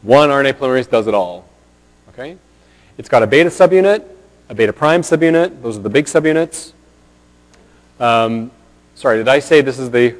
[0.03, 1.49] One RNA polymerase does it all.
[2.09, 2.37] Okay?
[2.99, 4.05] It's got a beta subunit,
[4.49, 5.61] a beta prime subunit.
[5.61, 6.73] Those are the big subunits.
[7.99, 8.51] Um,
[8.95, 10.15] Sorry, did I say this is the,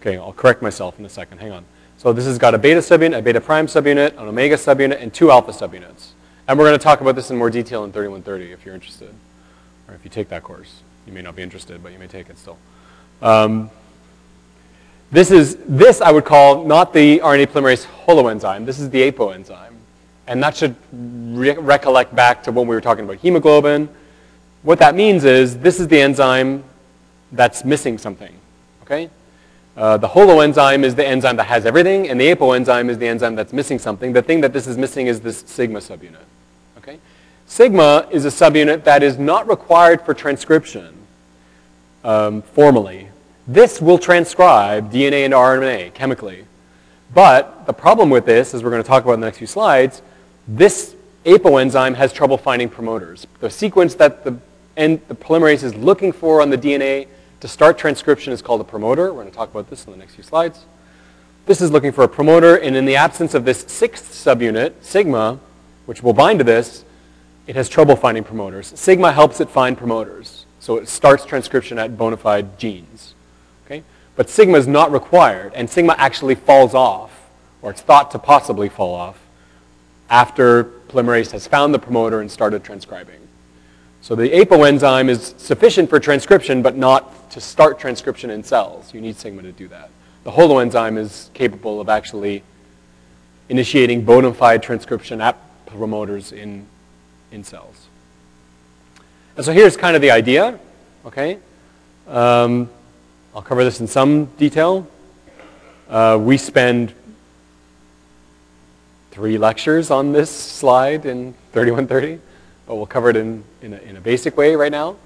[0.00, 1.64] okay, I'll correct myself in a second, hang on.
[1.98, 5.12] So this has got a beta subunit, a beta prime subunit, an omega subunit, and
[5.12, 6.10] two alpha subunits.
[6.46, 9.12] And we're going to talk about this in more detail in 3130 if you're interested,
[9.88, 10.82] or if you take that course.
[11.06, 12.56] You may not be interested, but you may take it still.
[13.20, 13.70] Um,
[15.10, 19.73] this is, this I would call not the RNA polymerase holoenzyme, this is the apoenzyme.
[20.26, 23.88] And that should re recollect back to when we were talking about hemoglobin.
[24.62, 26.64] What that means is this is the enzyme
[27.32, 28.34] that's missing something,
[28.82, 29.10] okay?
[29.76, 33.34] Uh, the holoenzyme is the enzyme that has everything, and the apoenzyme is the enzyme
[33.34, 34.12] that's missing something.
[34.12, 36.22] The thing that this is missing is this sigma subunit,
[36.78, 36.98] okay?
[37.46, 40.94] Sigma is a subunit that is not required for transcription
[42.04, 43.08] um, formally.
[43.46, 46.46] This will transcribe DNA into RNA chemically.
[47.12, 49.46] But the problem with this, as we're going to talk about in the next few
[49.46, 50.02] slides,
[50.46, 53.26] this apoenzyme has trouble finding promoters.
[53.40, 54.38] The sequence that the,
[54.76, 57.08] and the polymerase is looking for on the DNA
[57.40, 59.12] to start transcription is called a promoter.
[59.12, 60.64] We're going to talk about this in the next few slides.
[61.46, 65.38] This is looking for a promoter, and in the absence of this sixth subunit, sigma,
[65.84, 66.84] which will bind to this,
[67.46, 68.72] it has trouble finding promoters.
[68.74, 70.46] Sigma helps it find promoters.
[70.60, 73.14] So it starts transcription at bona fide genes.
[73.66, 73.82] Okay?
[74.16, 77.28] But sigma is not required, and sigma actually falls off,
[77.60, 79.18] or it's thought to possibly fall off,
[80.14, 83.18] after polymerase has found the promoter and started transcribing.
[84.00, 88.94] So the APO enzyme is sufficient for transcription, but not to start transcription in cells.
[88.94, 89.90] You need sigma to do that.
[90.22, 92.44] The holoenzyme is capable of actually
[93.48, 96.64] initiating bona fide transcription at promoters in,
[97.32, 97.88] in cells.
[99.36, 100.60] And so here's kind of the idea,
[101.04, 101.38] okay?
[102.06, 102.70] Um,
[103.34, 104.86] I'll cover this in some detail.
[105.88, 106.94] Uh, we spend
[109.14, 112.20] three lectures on this slide in 3130,
[112.66, 114.96] but we'll cover it in, in, a, in a basic way right now.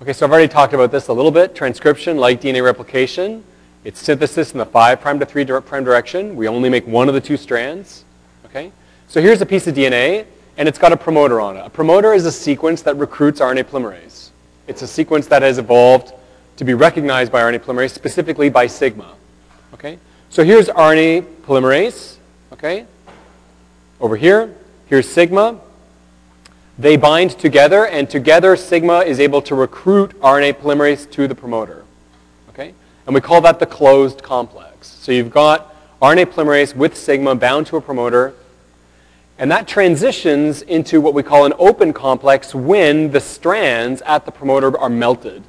[0.00, 1.52] Okay, so I've already talked about this a little bit.
[1.52, 3.42] Transcription, like DNA replication,
[3.82, 6.36] it's synthesis in the 5' prime to 3' prime direction.
[6.36, 8.04] We only make one of the two strands.
[8.44, 8.70] Okay?
[9.08, 11.66] So here's a piece of DNA, and it's got a promoter on it.
[11.66, 14.30] A promoter is a sequence that recruits RNA polymerase.
[14.68, 16.12] It's a sequence that has evolved
[16.56, 19.16] to be recognized by RNA polymerase, specifically by sigma.
[19.74, 19.98] Okay?
[20.28, 22.18] So here's RNA polymerase.
[22.52, 22.86] Okay?
[24.00, 24.54] Over here,
[24.86, 25.60] here's sigma.
[26.78, 31.84] They bind together, and together sigma is able to recruit RNA polymerase to the promoter.
[32.48, 32.72] Okay?
[33.04, 34.88] And we call that the closed complex.
[34.88, 38.32] So you've got RNA polymerase with sigma bound to a promoter,
[39.38, 44.32] and that transitions into what we call an open complex when the strands at the
[44.32, 45.42] promoter are melted.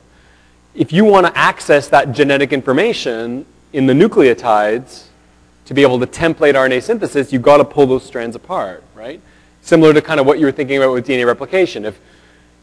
[0.73, 5.07] if you want to access that genetic information in the nucleotides
[5.65, 9.21] to be able to template RNA synthesis, you've got to pull those strands apart, right?
[9.61, 11.85] Similar to kind of what you were thinking about with DNA replication.
[11.85, 11.99] If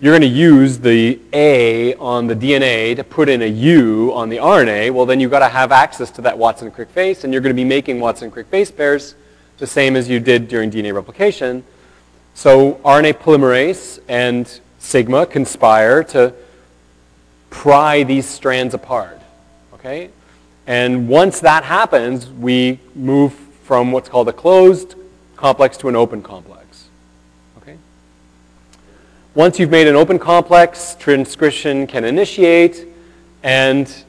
[0.00, 4.28] you're going to use the A on the DNA to put in a U on
[4.28, 7.42] the RNA, well then you've got to have access to that Watson-Crick face, and you're
[7.42, 9.14] going to be making Watson-Crick base pairs
[9.58, 11.64] the same as you did during DNA replication.
[12.34, 16.32] So RNA polymerase and sigma conspire to
[17.50, 19.20] pry these strands apart,
[19.74, 20.10] okay?
[20.68, 23.32] And once that happens, we move
[23.64, 24.96] from what's called a closed
[25.34, 26.88] complex to an open complex,
[27.56, 27.78] okay?
[29.34, 32.86] Once you've made an open complex, transcription can initiate,
[33.42, 34.04] and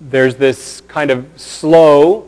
[0.00, 2.26] there's this kind of slow,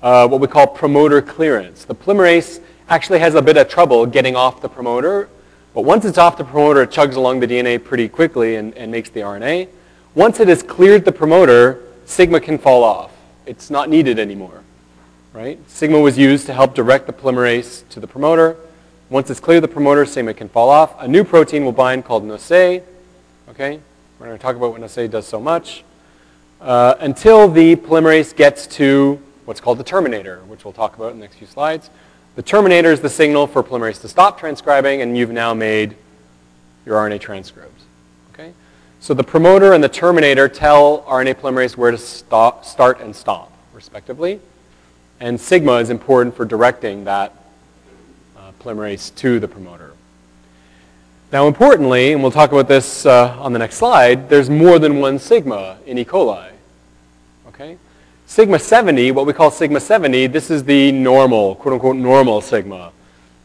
[0.00, 1.84] uh, what we call promoter clearance.
[1.84, 5.28] The polymerase actually has a bit of trouble getting off the promoter.
[5.74, 8.92] But once it's off the promoter, it chugs along the DNA pretty quickly and, and
[8.92, 9.68] makes the RNA.
[10.18, 13.12] Once it has cleared the promoter, sigma can fall off.
[13.46, 14.64] It's not needed anymore.
[15.32, 15.60] Right?
[15.70, 18.56] Sigma was used to help direct the polymerase to the promoter.
[19.10, 20.92] Once it's cleared the promoter, sigma can fall off.
[20.98, 22.82] A new protein will bind called NusA.
[23.50, 23.78] Okay?
[24.18, 25.84] We're going to talk about what NusA does so much.
[26.60, 31.18] Uh, until the polymerase gets to what's called the terminator, which we'll talk about in
[31.18, 31.90] the next few slides.
[32.34, 35.94] The terminator is the signal for polymerase to stop transcribing, and you've now made
[36.84, 37.77] your RNA transcript.
[39.00, 43.52] So the promoter and the terminator tell RNA polymerase where to stop, start and stop,
[43.72, 44.40] respectively.
[45.20, 47.32] And sigma is important for directing that
[48.36, 49.92] uh, polymerase to the promoter.
[51.32, 54.98] Now importantly, and we'll talk about this uh, on the next slide, there's more than
[54.98, 56.04] one sigma in E.
[56.04, 56.50] coli.
[57.48, 57.78] Okay?
[58.26, 62.92] Sigma 70, what we call sigma 70, this is the normal, quote unquote normal sigma.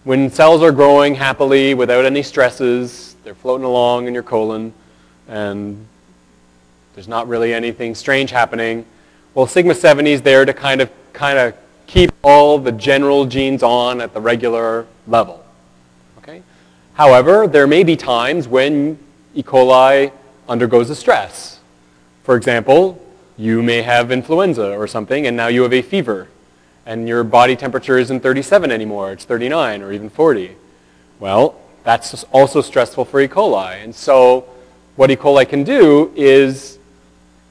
[0.04, 4.74] When cells are growing happily without any stresses, they're floating along in your colon,
[5.28, 5.86] and
[6.93, 8.86] there's not really anything strange happening.
[9.34, 11.55] Well, sigma 70 is there to kind of, kind of
[11.88, 15.43] keep all the general genes on at the regular level.
[16.19, 16.43] Okay?
[16.93, 18.99] However, there may be times when
[19.34, 19.41] E.
[19.41, 20.11] coli
[20.47, 21.59] undergoes a stress.
[22.24, 23.01] For example,
[23.38, 26.28] you may have influenza or something, and now you have a fever,
[26.86, 30.55] and your body temperature isn't 37 anymore, it's 39 or even 40.
[31.19, 33.28] Well, that's also stressful for E.
[33.28, 33.84] coli.
[33.84, 34.45] And so
[34.96, 35.16] what E.
[35.16, 36.78] coli can do is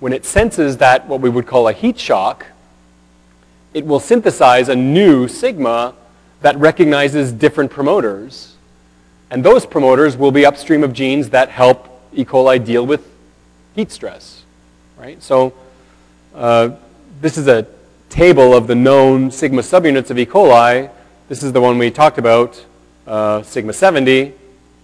[0.00, 2.46] when it senses that what we would call a heat shock,
[3.74, 5.94] it will synthesize a new sigma
[6.40, 8.56] that recognizes different promoters.
[9.30, 12.24] And those promoters will be upstream of genes that help E.
[12.24, 13.08] coli deal with
[13.74, 14.44] heat stress.
[14.98, 15.22] Right?
[15.22, 15.54] So
[16.34, 16.70] uh,
[17.20, 17.66] this is a
[18.08, 20.26] table of the known sigma subunits of E.
[20.26, 20.90] coli.
[21.28, 22.62] This is the one we talked about,
[23.06, 24.34] uh, sigma 70,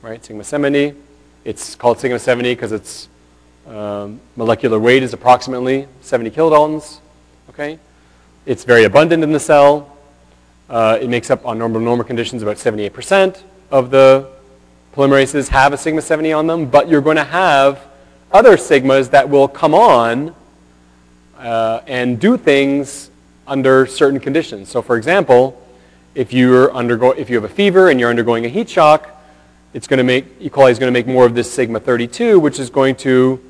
[0.01, 0.95] right, sigma 70.
[1.49, 3.09] It's called sigma 70 because its
[3.67, 6.99] um, molecular weight is approximately 70 kilodaltons,
[7.49, 7.79] okay?
[8.45, 9.97] It's very abundant in the cell.
[10.69, 14.29] Uh, it makes up on normal normal conditions about 78% of the
[14.95, 17.81] polymerases have a sigma 70 on them, but you're going to have
[18.31, 20.35] other sigmas that will come on
[21.39, 23.11] uh, and do things
[23.47, 24.69] under certain conditions.
[24.69, 25.59] So for example,
[26.15, 29.15] if, you're undergo if you have a fever and you're undergoing a heat shock,
[29.75, 30.49] it's going to make, E.
[30.49, 33.41] coli is going to make more of this sigma 32, which is going to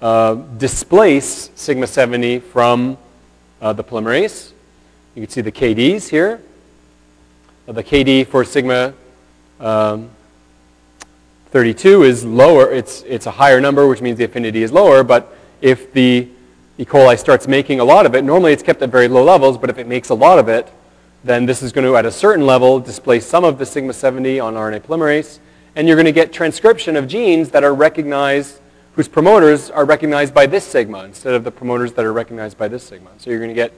[0.00, 2.96] uh, displace sigma 70 from
[3.60, 4.52] uh, the polymerase.
[5.14, 6.40] You can see the KDs here.
[7.68, 8.94] Uh, the KD for sigma
[9.60, 10.10] um,
[11.50, 12.70] 32 is lower.
[12.70, 15.02] It's, it's a higher number, which means the affinity is lower.
[15.04, 16.28] But if the
[16.78, 16.84] E.
[16.84, 19.70] coli starts making a lot of it, normally it's kept at very low levels, but
[19.70, 20.70] if it makes a lot of it,
[21.24, 24.38] then this is going to, at a certain level, displace some of the sigma 70
[24.40, 25.38] on RNA polymerase,
[25.76, 28.60] and you're going to get transcription of genes that are recognized,
[28.94, 32.66] whose promoters are recognized by this sigma instead of the promoters that are recognized by
[32.66, 33.10] this sigma.
[33.18, 33.72] So you're going to get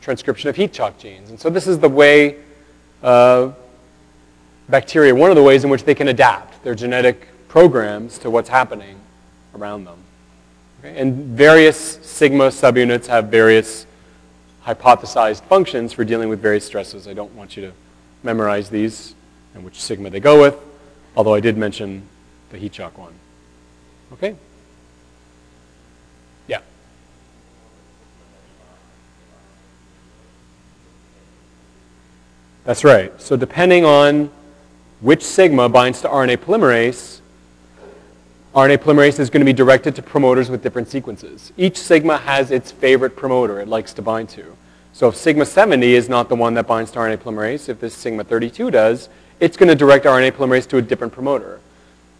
[0.00, 1.30] transcription of heat shock genes.
[1.30, 2.36] And so this is the way
[3.02, 3.50] uh,
[4.68, 8.48] bacteria, one of the ways in which they can adapt their genetic programs to what's
[8.48, 8.96] happening
[9.52, 9.98] around them.
[10.80, 10.96] Okay?
[10.96, 13.86] And various sigma subunits have various
[14.64, 17.08] hypothesized functions for dealing with various stresses.
[17.08, 17.72] I don't want you to
[18.22, 19.14] memorize these
[19.54, 20.56] and which sigma they go with,
[21.16, 22.02] although I did mention
[22.50, 23.14] the heat shock one.
[24.12, 24.36] Okay?
[26.46, 26.60] Yeah.
[32.64, 33.18] That's right.
[33.20, 34.30] So depending on
[35.00, 37.20] which sigma binds to RNA polymerase,
[38.54, 41.52] RNA polymerase is going to be directed to promoters with different sequences.
[41.56, 44.56] Each sigma has its favorite promoter it likes to bind to.
[44.92, 47.94] So if sigma 70 is not the one that binds to RNA polymerase, if this
[47.94, 49.10] sigma 32 does,
[49.40, 51.60] it's going to direct RNA polymerase to a different promoter.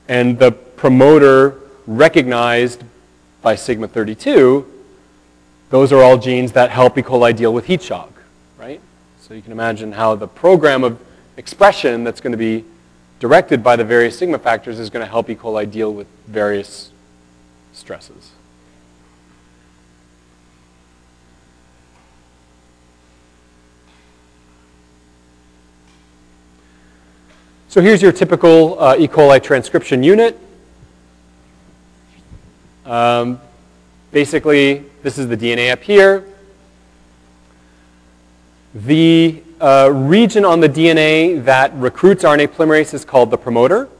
[0.09, 2.83] And the promoter recognized
[3.43, 4.67] by sigma 32,
[5.71, 7.03] those are all genes that help E.
[7.03, 8.12] coli deal with heat shock,
[8.59, 8.81] right?
[9.21, 11.01] So you can imagine how the program of
[11.37, 12.64] expression that's going to be
[13.19, 15.35] directed by the various sigma factors is going to help E.
[15.35, 16.91] coli deal with various
[17.73, 18.31] stresses.
[27.77, 29.07] So here's your typical uh, E.
[29.07, 30.41] coli transcription unit.
[32.87, 33.39] Um,
[34.12, 36.24] basically, this is the DNA up here.
[38.74, 43.91] The uh, region on the DNA that recruits RNA polymerase is called the promoter.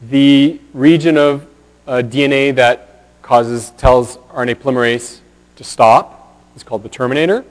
[0.00, 1.48] The region of
[1.84, 5.18] uh, DNA that causes, tells RNA polymerase
[5.56, 7.44] to stop is called the terminator.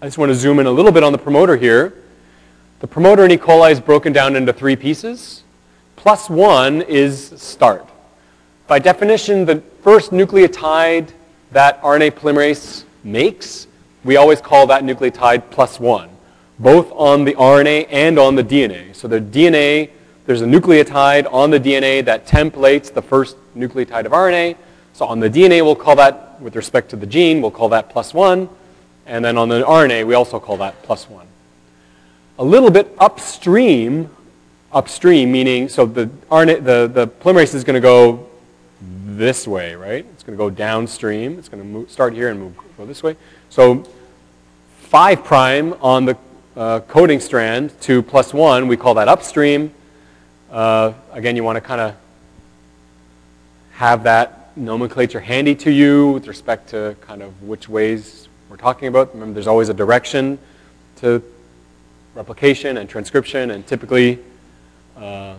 [0.00, 2.04] I just want to zoom in a little bit on the promoter here.
[2.78, 3.38] The promoter in E.
[3.38, 5.42] coli is broken down into three pieces.
[5.96, 7.88] Plus one is start.
[8.66, 11.08] By definition, the first nucleotide
[11.52, 13.66] that RNA polymerase makes,
[14.04, 16.10] we always call that nucleotide plus one,
[16.58, 18.94] both on the RNA and on the DNA.
[18.94, 19.88] So the DNA,
[20.26, 24.56] there's a nucleotide on the DNA that templates the first nucleotide of RNA.
[24.92, 27.88] So on the DNA, we'll call that, with respect to the gene, we'll call that
[27.88, 28.50] plus one.
[29.06, 31.26] And then on the RNA, we also call that plus one.
[32.38, 34.10] A little bit upstream,
[34.70, 38.28] upstream meaning, so the, RNA, the, the polymerase is going to go
[39.06, 40.04] this way, right?
[40.12, 41.38] It's going to go downstream.
[41.38, 43.16] It's going to move, start here and move, go this way.
[43.48, 43.84] So
[44.80, 46.18] 5 prime on the
[46.54, 49.72] uh, coding strand to plus 1, we call that upstream.
[50.50, 51.94] Uh, again, you want to kind of
[53.72, 58.88] have that nomenclature handy to you with respect to kind of which ways we're talking
[58.88, 59.14] about.
[59.14, 60.38] Remember, there's always a direction
[60.96, 61.22] to
[62.16, 64.18] replication and transcription, and typically
[64.96, 65.34] uh,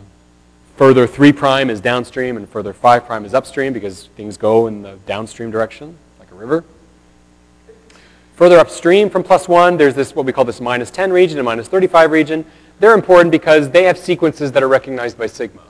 [0.77, 4.83] Further 3' prime is downstream and further 5' prime is upstream because things go in
[4.83, 6.63] the downstream direction, like a river.
[8.35, 11.45] Further upstream from plus 1, there's this what we call this minus 10 region and
[11.45, 12.45] minus 35 region.
[12.79, 15.63] They're important because they have sequences that are recognized by sigma.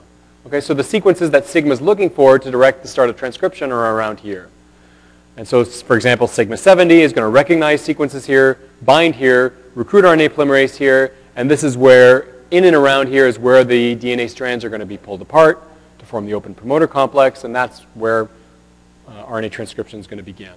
[0.46, 3.72] Okay, so the sequences that sigma is looking for to direct the start of transcription
[3.72, 4.50] are around here.
[5.38, 10.04] And so, for example, sigma 70 is going to recognize sequences here, bind here, recruit
[10.04, 14.28] RNA polymerase here, and this is where in and around here is where the DNA
[14.28, 15.62] strands are going to be pulled apart
[16.00, 18.24] to form the open promoter complex, and that's where
[19.06, 20.52] uh, RNA transcription is going to begin.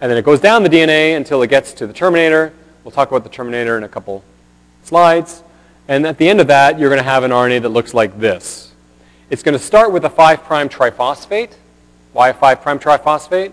[0.00, 2.52] And then it goes down the DNA until it gets to the terminator.
[2.84, 4.22] We'll talk about the terminator in a couple
[4.84, 5.42] slides.
[5.88, 8.20] And at the end of that, you're going to have an RNA that looks like
[8.20, 8.72] this.
[9.30, 11.54] It's going to start with a 5' triphosphate.
[12.12, 13.52] Why a 5' triphosphate?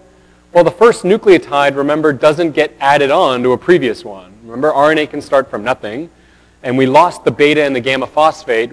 [0.54, 4.34] Well, the first nucleotide, remember, doesn't get added on to a previous one.
[4.44, 6.10] Remember, RNA can start from nothing
[6.62, 8.72] and we lost the beta and the gamma phosphate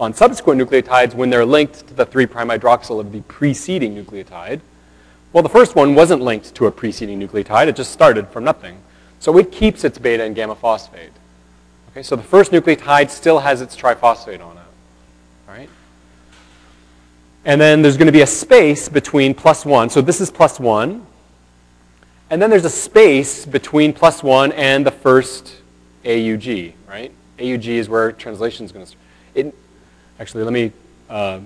[0.00, 4.60] on subsequent nucleotides when they're linked to the 3' hydroxyl of the preceding nucleotide.
[5.32, 7.68] Well, the first one wasn't linked to a preceding nucleotide.
[7.68, 8.78] It just started from nothing.
[9.20, 11.12] So it keeps its beta and gamma phosphate.
[11.92, 14.62] Okay, so the first nucleotide still has its triphosphate on it.
[15.48, 15.68] All right?
[17.44, 19.88] And then there's going to be a space between plus 1.
[19.90, 21.06] So this is plus 1.
[22.32, 25.54] And then there's a space between plus 1 and the first
[26.02, 27.12] AUG, right?
[27.38, 29.54] AUG is where translation is going to start.
[30.18, 30.72] actually, let me,
[31.10, 31.40] uh,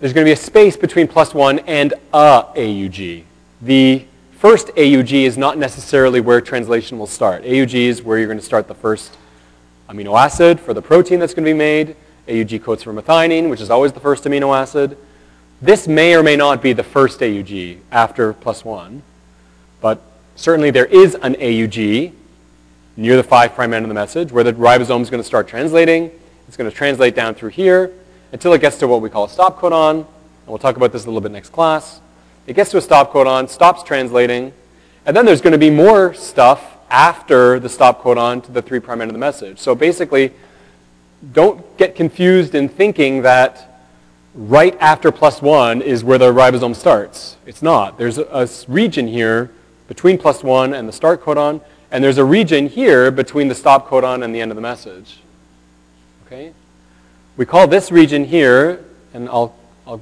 [0.00, 3.24] there's going to be a space between plus one and a AUG.
[3.60, 4.06] The
[4.38, 7.44] first AUG is not necessarily where translation will start.
[7.44, 9.18] AUG is where you're going to start the first
[9.90, 11.94] amino acid for the protein that's going to be made.
[12.26, 14.96] AUG codes for methionine, which is always the first amino acid.
[15.62, 19.02] This may or may not be the first AUG after plus one,
[19.80, 20.02] but
[20.34, 22.12] certainly there is an AUG
[22.96, 25.46] near the 5' prime end of the message, where the ribosome is going to start
[25.46, 26.10] translating.
[26.48, 27.92] It's going to translate down through here
[28.32, 29.98] until it gets to what we call a stop codon.
[29.98, 30.06] And
[30.48, 32.00] we'll talk about this a little bit next class.
[32.48, 34.52] It gets to a stop codon, stops translating,
[35.06, 38.80] and then there's going to be more stuff after the stop codon to the 3'
[38.80, 39.60] prime end of the message.
[39.60, 40.32] So basically,
[41.32, 43.71] don't get confused in thinking that
[44.34, 47.36] right after plus 1 is where the ribosome starts.
[47.46, 47.98] It's not.
[47.98, 49.50] There's a, a region here
[49.88, 51.60] between plus 1 and the start codon
[51.92, 55.18] and there's a region here between the stop codon and the end of the message.
[56.24, 56.54] Okay?
[57.36, 59.54] We call this region here, and I'll,
[59.86, 60.00] I'll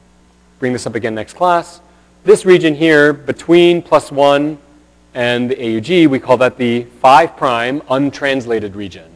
[0.60, 1.80] bring this up again next class,
[2.22, 4.56] this region here between plus 1
[5.14, 9.10] and the AUG, we call that the 5' untranslated region.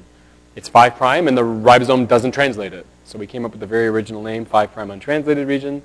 [0.57, 2.87] It's 5' and the ribosome doesn't translate it.
[3.05, 5.83] So we came up with the very original name, 5' untranslated region,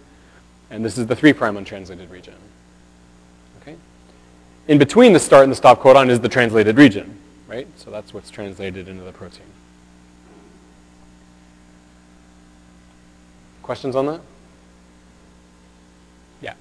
[0.69, 2.35] and this is the 3' untranslated region.
[3.61, 3.75] Okay?
[4.67, 7.17] In between the start and the stop codon is the translated region,
[7.47, 7.67] right?
[7.77, 9.45] So that's what's translated into the protein.
[13.69, 14.19] questions on that?
[16.41, 16.55] Yeah.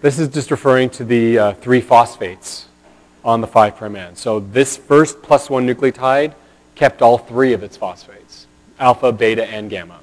[0.00, 2.66] This is just referring to the uh, three phosphates
[3.24, 4.18] on the 5' end.
[4.18, 6.34] So this first plus one nucleotide
[6.76, 8.46] kept all three of its phosphates,
[8.78, 9.98] alpha, beta, and gamma,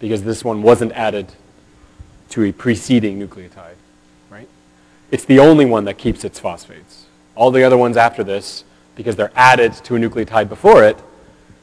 [0.00, 1.32] because this one wasn't added
[2.30, 3.76] to a preceding nucleotide,
[4.30, 4.48] right?
[5.10, 7.06] It's the only one that keeps its phosphates.
[7.36, 8.64] All the other ones after this,
[8.96, 10.98] because they're added to a nucleotide before it,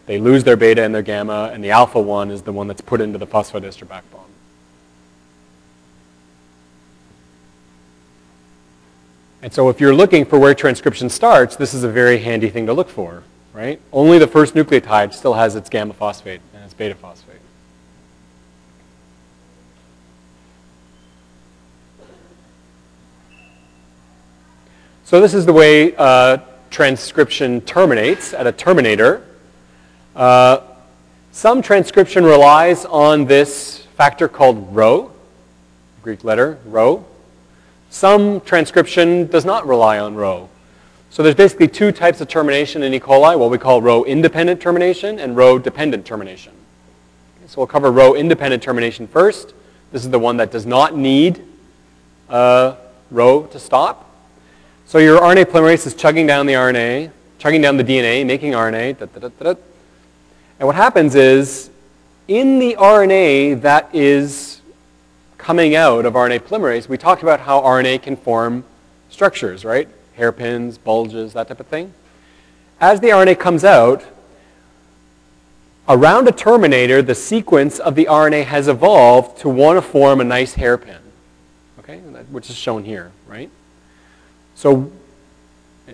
[0.06, 2.82] they lose their beta and their gamma, and the alpha one is the one that's
[2.82, 4.22] put into the phosphodiester backbone.
[9.42, 12.68] And so if you're looking for where transcription starts, this is a very handy thing
[12.68, 13.82] to look for, right?
[13.92, 17.36] Only the first nucleotide still has its gamma phosphate and its beta phosphate.
[25.04, 26.38] So this is the way uh,
[26.70, 29.26] transcription terminates at a terminator.
[30.16, 30.62] Uh,
[31.34, 35.12] some transcription relies on this factor called rho,
[36.02, 37.06] Greek letter, rho.
[37.90, 40.50] Some transcription does not rely on rho.
[41.12, 43.00] So there's basically two types of termination in E.
[43.00, 46.54] coli, what we call rho-independent termination and rho-dependent termination.
[47.48, 49.54] So we'll cover rho-independent termination first.
[49.92, 51.44] This is the one that does not need
[52.30, 52.78] uh,
[53.12, 54.10] rho to stop.
[54.86, 59.00] So your RNA polymerase is chugging down the RNA, chugging down the DNA, making RNA.
[59.00, 59.56] Da, da, da,
[60.60, 61.72] and what happens is,
[62.30, 64.62] in the RNA that is
[65.38, 68.64] coming out of RNA polymerase, we talked about how RNA can form
[69.10, 69.90] structures, right?
[70.16, 71.94] Hairpins, bulges, that type of thing.
[72.80, 74.04] As the RNA comes out,
[75.88, 80.24] around a terminator, the sequence of the RNA has evolved to want to form a
[80.24, 81.02] nice hairpin,
[81.80, 82.00] okay,
[82.32, 83.50] which is shown here, right?
[84.56, 84.92] So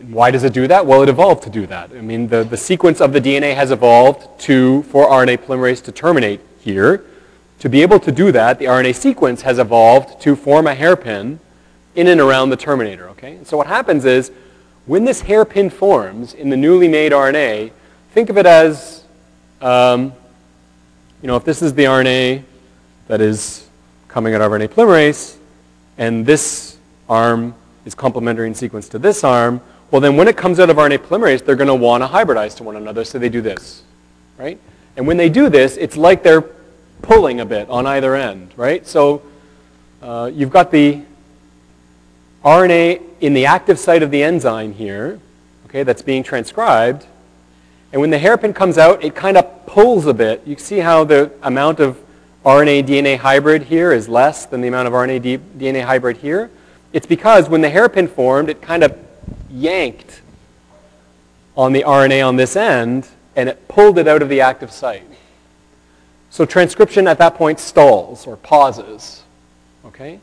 [0.02, 0.86] why does it do that?
[0.86, 1.92] Well, it evolved to do that.
[1.92, 5.92] I mean, the, the sequence of the DNA has evolved to, for RNA polymerase to
[5.92, 7.04] terminate here.
[7.60, 11.40] To be able to do that, the RNA sequence has evolved to form a hairpin
[11.98, 13.40] in and around the terminator, okay?
[13.44, 14.32] So what happens is,
[14.86, 17.72] when this hairpin forms in the newly made RNA,
[18.12, 19.04] think of it as,
[19.62, 20.14] um,
[21.22, 22.44] you know, if this is the RNA
[23.08, 23.68] that is
[24.08, 25.38] coming out of RNA polymerase,
[25.98, 26.78] and this
[27.10, 30.78] arm is complementary in sequence to this arm, well then when it comes out of
[30.78, 33.82] RNA polymerase, they're going to want to hybridize to one another, so they do this,
[34.38, 34.60] right?
[34.96, 36.46] And when they do this, it's like they're
[37.02, 38.86] pulling a bit on either end, right?
[38.86, 39.24] So
[40.04, 41.02] uh, you've got the
[42.48, 45.20] RNA in the active site of the enzyme here,
[45.66, 47.06] okay, that's being transcribed.
[47.92, 50.48] And when the hairpin comes out, it kind of pulls a bit.
[50.48, 51.98] You see how the amount of
[52.46, 56.50] RNA DNA hybrid here is less than the amount of RNA DNA hybrid here.
[56.94, 58.98] It's because when the hairpin formed, it kind of
[59.52, 60.22] yanked
[61.58, 65.04] on the RNA on this end, and it pulled it out of the active site.
[66.30, 69.24] So transcription at that point stalls or pauses.
[69.84, 70.22] Okay?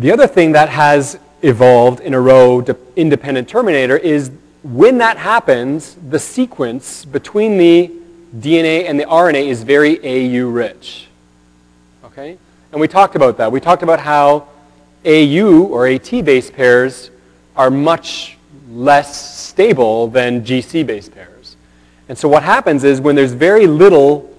[0.00, 2.64] The other thing that has evolved in a rho
[2.96, 4.30] independent terminator is
[4.62, 7.92] when that happens, the sequence between the
[8.38, 11.08] DNA and the RNA is very AU rich.
[12.02, 12.38] Okay?
[12.72, 13.52] And we talked about that.
[13.52, 14.48] We talked about how
[15.04, 17.10] AU or AT base pairs
[17.54, 18.38] are much
[18.70, 21.56] less stable than GC base pairs.
[22.08, 24.34] And so what happens is when there's very little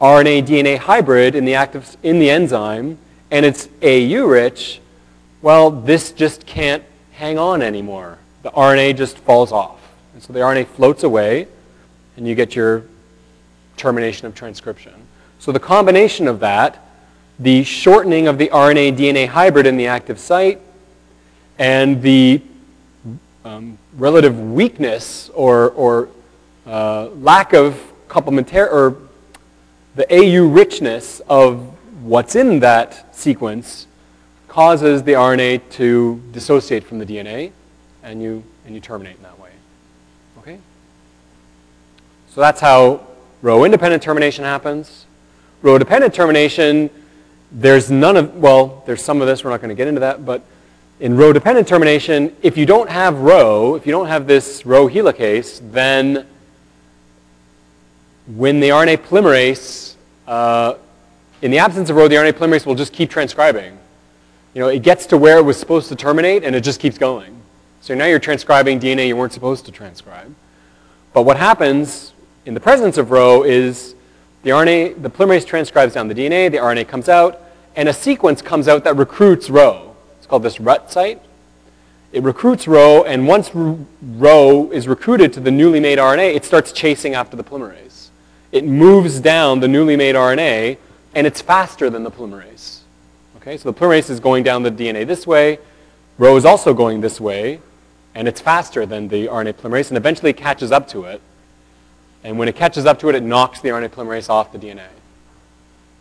[0.00, 2.96] RNA DNA hybrid in the active in the enzyme
[3.30, 4.80] and it's AU rich,
[5.42, 8.18] well, this just can't hang on anymore.
[8.42, 9.80] The RNA just falls off.
[10.14, 11.46] And so the RNA floats away
[12.16, 12.84] and you get your
[13.76, 14.94] termination of transcription.
[15.38, 16.84] So the combination of that
[17.38, 20.60] the shortening of the RNA-DNA hybrid in the active site,
[21.58, 22.42] and the
[23.44, 26.08] um, relative weakness or, or
[26.66, 28.96] uh, lack of complementary, or
[29.94, 31.74] the AU richness of
[32.08, 33.86] what's in that sequence
[34.48, 37.52] causes the RNA to dissociate from the DNA,
[38.02, 39.50] and you, and you terminate in that way.
[40.38, 40.58] Okay?
[42.30, 43.06] So that's how
[43.42, 45.04] rho-independent termination happens.
[45.62, 46.90] Rho-dependent termination
[47.50, 50.24] there's none of, well, there's some of this, we're not going to get into that,
[50.24, 50.42] but
[51.00, 55.60] in rho-dependent termination, if you don't have rho, if you don't have this rho helicase,
[55.72, 56.26] then
[58.26, 59.94] when the RNA polymerase,
[60.26, 60.74] uh,
[61.42, 63.78] in the absence of rho, the RNA polymerase will just keep transcribing.
[64.54, 66.98] You know, it gets to where it was supposed to terminate, and it just keeps
[66.98, 67.40] going.
[67.80, 70.34] So now you're transcribing DNA you weren't supposed to transcribe.
[71.12, 72.12] But what happens
[72.44, 73.94] in the presence of rho is
[74.42, 77.40] the RNA, the polymerase transcribes down the DNA, the RNA comes out,
[77.76, 79.94] and a sequence comes out that recruits rho.
[80.18, 81.22] It's called this RUT site.
[82.10, 86.72] It recruits rho, and once rho is recruited to the newly made RNA, it starts
[86.72, 88.08] chasing after the polymerase.
[88.50, 90.78] it moves down the newly made RNA,
[91.18, 92.78] and it's faster than the polymerase.
[93.38, 95.58] Okay, so the polymerase is going down the DNA this way,
[96.16, 97.60] Rho is also going this way,
[98.14, 101.20] and it's faster than the RNA polymerase, and eventually catches up to it.
[102.22, 104.86] And when it catches up to it, it knocks the RNA polymerase off the DNA.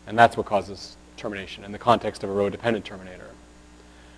[0.06, 3.32] And that's what causes termination in the context of a Rho-dependent terminator.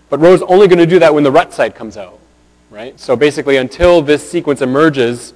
[0.10, 2.20] But Rho is only going to do that when the RUT site comes out,
[2.70, 3.00] right?
[3.00, 5.34] So basically, until this sequence emerges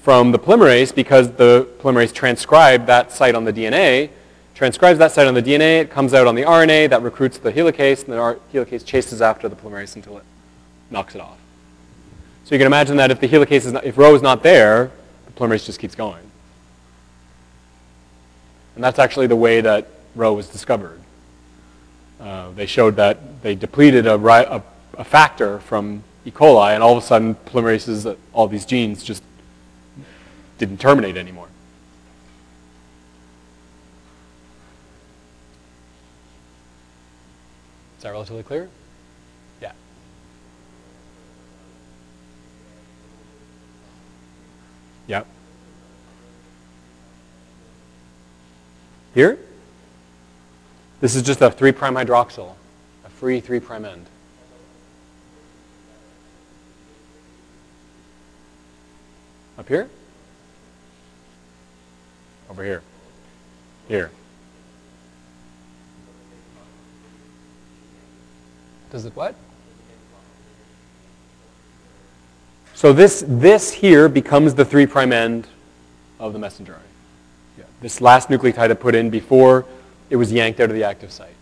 [0.00, 4.08] from the polymerase, because the polymerase transcribed that site on the DNA,
[4.58, 7.52] transcribes that site on the DNA, it comes out on the RNA, that recruits the
[7.52, 10.24] helicase, and the helicase chases after the polymerase until it
[10.90, 11.38] knocks it off.
[12.42, 14.90] So you can imagine that if the helicase is not, if Rho is not there,
[15.26, 16.24] the polymerase just keeps going.
[18.74, 19.86] And that's actually the way that
[20.16, 20.98] Rho was discovered.
[22.20, 24.62] Uh, they showed that they depleted a, a,
[24.94, 26.32] a, factor from E.
[26.32, 29.22] coli, and all of a sudden polymerases, all these genes just
[30.58, 31.46] didn't terminate anymore.
[37.98, 38.68] Is that relatively clear?
[39.60, 39.72] Yeah.
[45.08, 45.26] Yep.
[49.14, 49.38] Here?
[51.00, 52.54] This is just a 3' hydroxyl,
[53.04, 54.06] a free 3' end.
[59.58, 59.90] Up here?
[62.48, 62.82] Over here.
[63.88, 64.12] Here.
[68.90, 69.34] Does it what?
[72.74, 75.48] So this, this here becomes the 3' prime end
[76.20, 77.58] of the messenger RNA.
[77.58, 77.64] Yeah.
[77.80, 79.64] This last nucleotide I put in before
[80.10, 81.34] it was yanked out of the active site.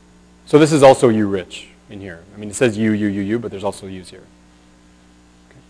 [0.46, 2.22] So this is also U-rich in here.
[2.34, 4.22] I mean, it says U, U, U, U, but there's also U's here.
[5.50, 5.60] Okay.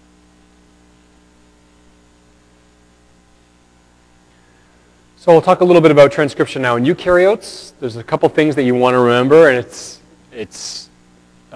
[5.16, 7.72] So we'll talk a little bit about transcription now in eukaryotes.
[7.80, 10.00] There's a couple things that you want to remember, and it's,
[10.30, 10.90] it's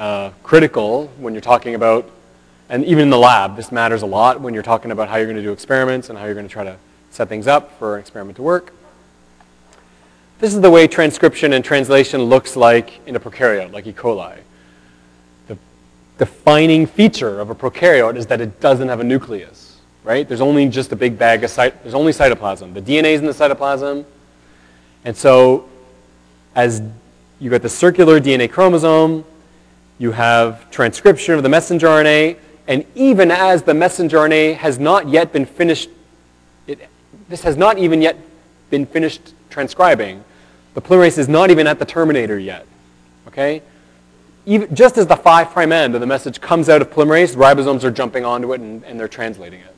[0.01, 2.11] uh, critical when you're talking about,
[2.71, 5.27] and even in the lab, this matters a lot when you're talking about how you're
[5.27, 6.77] going to do experiments and how you're going to try to
[7.11, 8.73] set things up for an experiment to work.
[10.39, 13.93] This is the way transcription and translation looks like in a prokaryote, like E.
[13.93, 14.39] coli.
[15.49, 15.59] The
[16.17, 20.27] defining feature of a prokaryote is that it doesn't have a nucleus, right?
[20.27, 22.73] There's only just a big bag of, cyt there's only cytoplasm.
[22.73, 24.07] The DNA is in the cytoplasm.
[25.05, 25.69] And so
[26.55, 26.81] as
[27.39, 29.27] you get the circular DNA chromosome,
[30.01, 35.09] you have transcription of the messenger RNA, and even as the messenger RNA has not
[35.11, 35.91] yet been finished,
[36.67, 36.89] it,
[37.29, 38.17] this has not even yet
[38.71, 40.25] been finished transcribing,
[40.73, 42.67] the polymerase is not even at the terminator yet.
[43.29, 43.61] Okay?
[44.47, 47.91] Even, just as the 5' end of the message comes out of polymerase, ribosomes are
[47.91, 49.77] jumping onto it and, and they're translating it.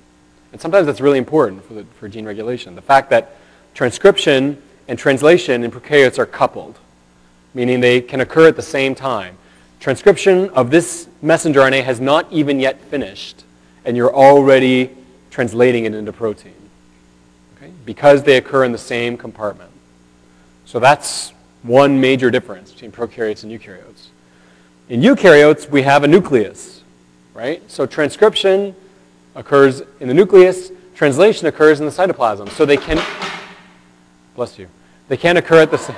[0.53, 2.77] And sometimes that's really important for, the, for gene regulation.
[2.77, 3.35] The fact that
[3.75, 6.79] transcription and translation in prokaryotes are coupled,
[7.55, 9.37] meaning they can occur at the same time.
[9.83, 13.43] Transcription of this messenger RNA has not even yet finished,
[13.85, 14.93] and you're already
[15.28, 16.55] translating it into protein,
[17.57, 17.72] okay?
[17.85, 19.72] because they occur in the same compartment.
[20.66, 21.30] So that's
[21.64, 24.11] one major difference between prokaryotes and eukaryotes.
[24.89, 26.85] In eukaryotes, we have a nucleus,
[27.35, 27.68] right?
[27.68, 28.76] So transcription
[29.35, 32.51] occurs in the nucleus, translation occurs in the cytoplasm.
[32.51, 33.05] So they can,
[34.37, 34.68] bless you,
[35.09, 35.97] they can occur at the,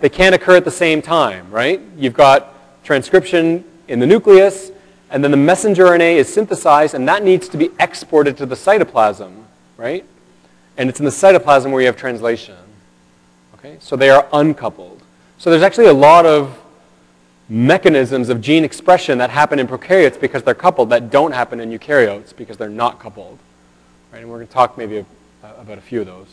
[0.00, 1.82] they can occur at the same time, right?
[1.98, 2.53] You've got
[2.84, 4.70] transcription in the nucleus,
[5.10, 8.54] and then the messenger RNA is synthesized, and that needs to be exported to the
[8.54, 9.44] cytoplasm,
[9.76, 10.04] right?
[10.76, 12.56] And it's in the cytoplasm where you have translation.
[13.54, 13.76] Okay?
[13.80, 15.02] So they are uncoupled.
[15.38, 16.60] So there's actually a lot of
[17.48, 21.70] mechanisms of gene expression that happen in prokaryotes because they're coupled that don't happen in
[21.70, 23.38] eukaryotes because they're not coupled.
[24.12, 24.20] Right?
[24.20, 26.26] And we're going to talk maybe uh, about a few of those.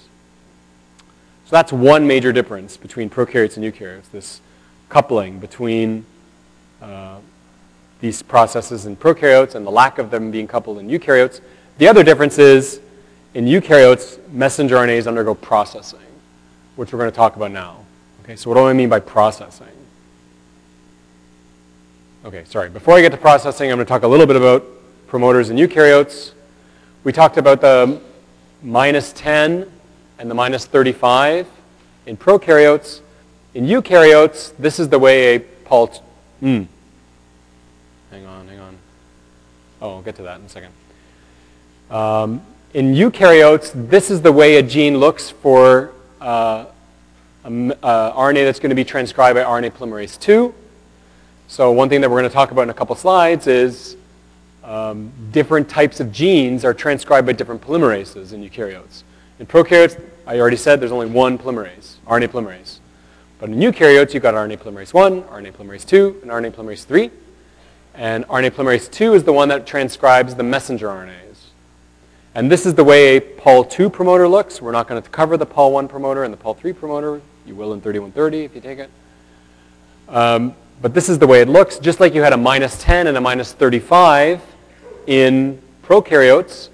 [1.46, 4.42] So that's one major difference between prokaryotes and eukaryotes, this
[4.88, 6.06] coupling between
[6.82, 7.18] uh,
[8.00, 11.42] these processes in prokaryotes and the lack of them being coupled in eukaryotes.
[11.78, 12.82] The other difference is
[13.34, 16.00] in eukaryotes, messenger RNAs undergo processing
[16.76, 17.78] which we're going to talk about now.
[18.24, 19.68] Okay, so what do I mean by processing?
[22.24, 22.70] Okay, sorry.
[22.70, 24.64] Before I get to processing, I'm going to talk a little bit about
[25.08, 26.32] promoters in eukaryotes.
[27.04, 28.00] We talked about the
[28.62, 29.72] minus 10
[30.20, 31.48] and the minus 35
[32.06, 33.02] in prokaryotes.
[33.54, 36.02] In eukaryotes, this is the way a pult...
[36.42, 36.68] Mm.
[38.10, 38.78] Hang on, hang on.
[39.82, 40.74] Oh, I'll get to that in a second.
[41.90, 42.42] Um,
[42.74, 46.66] in eukaryotes, this is the way a gene looks for uh,
[47.44, 50.54] uh, RNA that's going to be transcribed by RNA polymerase 2.
[51.48, 53.98] So one thing that we're going to talk about in a couple slides is
[54.64, 59.04] um, different types of genes are transcribed by different polymerases in eukaryotes.
[59.40, 62.81] In prokaryotes, I already said there's only one polymerase, RNA polymerase.
[63.42, 67.10] But in eukaryotes, you've got RNA polymerase 1, RNA polymerase 2, and RNA polymerase 3.
[67.96, 71.48] And RNA polymerase 2 is the one that transcribes the messenger RNAs.
[72.36, 74.62] And this is the way a Pol2 promoter looks.
[74.62, 77.20] We're not going to cover the Pol1 promoter and the Pol3 promoter.
[77.48, 78.92] You will in 3130 if you take it.
[80.08, 81.80] Um, but this is the way it looks.
[81.80, 84.40] Just like you had a minus 10 and a minus 35
[85.08, 86.70] in prokaryotes,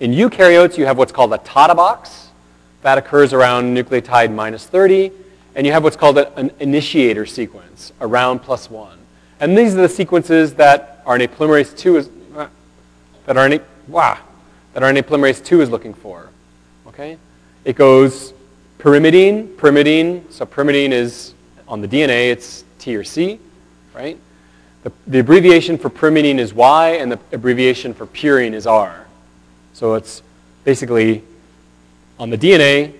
[0.00, 2.28] in eukaryotes you have what's called a Tata box.
[2.82, 5.12] That occurs around nucleotide minus 30.
[5.56, 8.98] And you have what's called an initiator sequence, around plus 1.
[9.40, 12.46] And these are the sequences that RNA polymerase 2 is, uh,
[13.24, 14.18] that RNA, wow,
[14.74, 16.28] that RNA polymerase 2 is looking for.
[16.86, 17.16] Okay?
[17.64, 18.34] It goes
[18.78, 21.32] pyrimidine, pyrimidine, so pyrimidine is
[21.66, 23.40] on the DNA, it's T or C,
[23.94, 24.18] right?
[24.82, 29.06] The, the abbreviation for pyrimidine is Y, and the abbreviation for purine is R.
[29.72, 30.22] So it's
[30.64, 31.22] basically
[32.18, 32.92] on the DNA,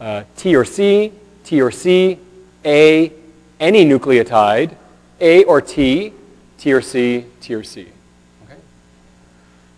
[0.00, 1.12] uh, T or C,
[1.50, 2.16] T or C,
[2.64, 3.12] A,
[3.58, 4.76] any nucleotide,
[5.20, 6.12] A or T,
[6.58, 7.88] T or C, T or C.
[8.44, 8.60] Okay?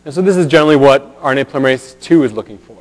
[0.05, 2.77] And so this is generally what RNA polymerase 2 is looking for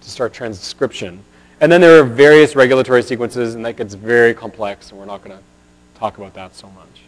[0.00, 1.22] to start transcription.
[1.60, 5.22] And then there are various regulatory sequences, and that gets very complex, and we're not
[5.22, 5.44] going to
[5.96, 7.02] talk about that so much.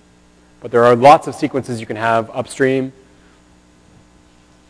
[0.61, 2.93] But there are lots of sequences you can have upstream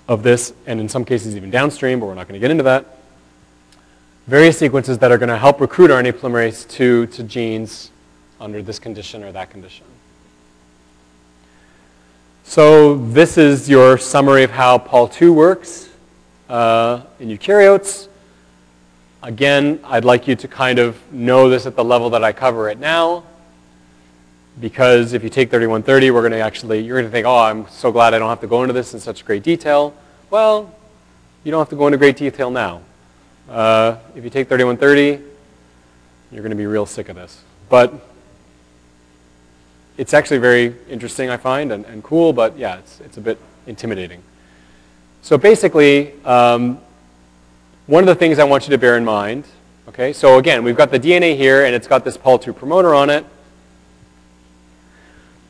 [0.06, 2.62] of this, and in some cases even downstream, but we're not going to get into
[2.62, 2.98] that.
[4.28, 7.90] Various sequences that are going to help recruit RNA polymerase 2 to genes
[8.40, 9.84] under this condition or that condition.
[12.44, 15.88] So this is your summary of how Pol2 works
[16.48, 18.06] uh, in eukaryotes.
[19.24, 22.68] Again, I'd like you to kind of know this at the level that I cover
[22.68, 23.24] it now.
[24.60, 27.66] Because if you take 3130, we're going to actually, you're going to think, oh, I'm
[27.68, 29.94] so glad I don't have to go into this in such great detail.
[30.30, 30.72] Well,
[31.42, 32.82] you don't have to go into great detail now.
[33.48, 35.22] Uh, if you take 3130,
[36.30, 37.42] you're going to be real sick of this.
[37.68, 37.92] But
[39.98, 43.38] it's actually very interesting, I find, and, and cool, but yeah, it's, it's a bit
[43.66, 44.22] intimidating.
[45.22, 46.80] So basically, um,
[47.86, 49.44] one of the things I want you to bear in mind,
[49.88, 53.10] okay, so again, we've got the DNA here and it's got this Pol2 promoter on
[53.10, 53.26] it.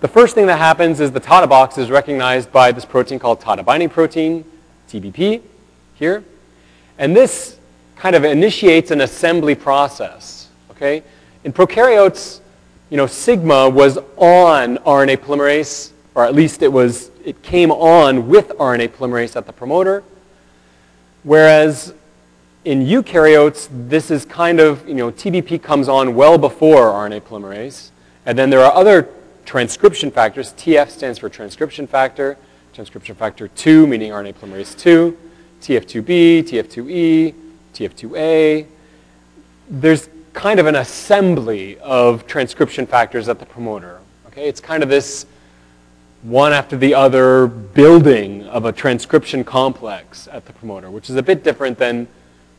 [0.00, 3.40] The first thing that happens is the TATA box is recognized by this protein called
[3.40, 4.44] TATA binding protein,
[4.88, 5.42] TBP,
[5.94, 6.24] here.
[6.98, 7.58] And this
[8.02, 11.04] kind of initiates an assembly process, okay?
[11.44, 12.40] In prokaryotes,
[12.90, 18.26] you know, sigma was on RNA polymerase, or at least it was, it came on
[18.26, 20.02] with RNA polymerase at the promoter.
[21.22, 21.94] Whereas
[22.64, 27.90] in eukaryotes, this is kind of, you know, TBP comes on well before RNA polymerase.
[28.26, 29.10] And then there are other
[29.44, 30.52] transcription factors.
[30.54, 32.36] TF stands for transcription factor.
[32.72, 35.16] Transcription factor 2, meaning RNA polymerase 2.
[35.60, 37.34] TF2B, TF2E,
[37.74, 38.66] TF2A.
[39.68, 44.00] There's kind of an assembly of transcription factors at the promoter.
[44.28, 44.48] Okay?
[44.48, 45.26] It's kind of this
[46.22, 51.22] one after the other building of a transcription complex at the promoter, which is a
[51.22, 52.06] bit different than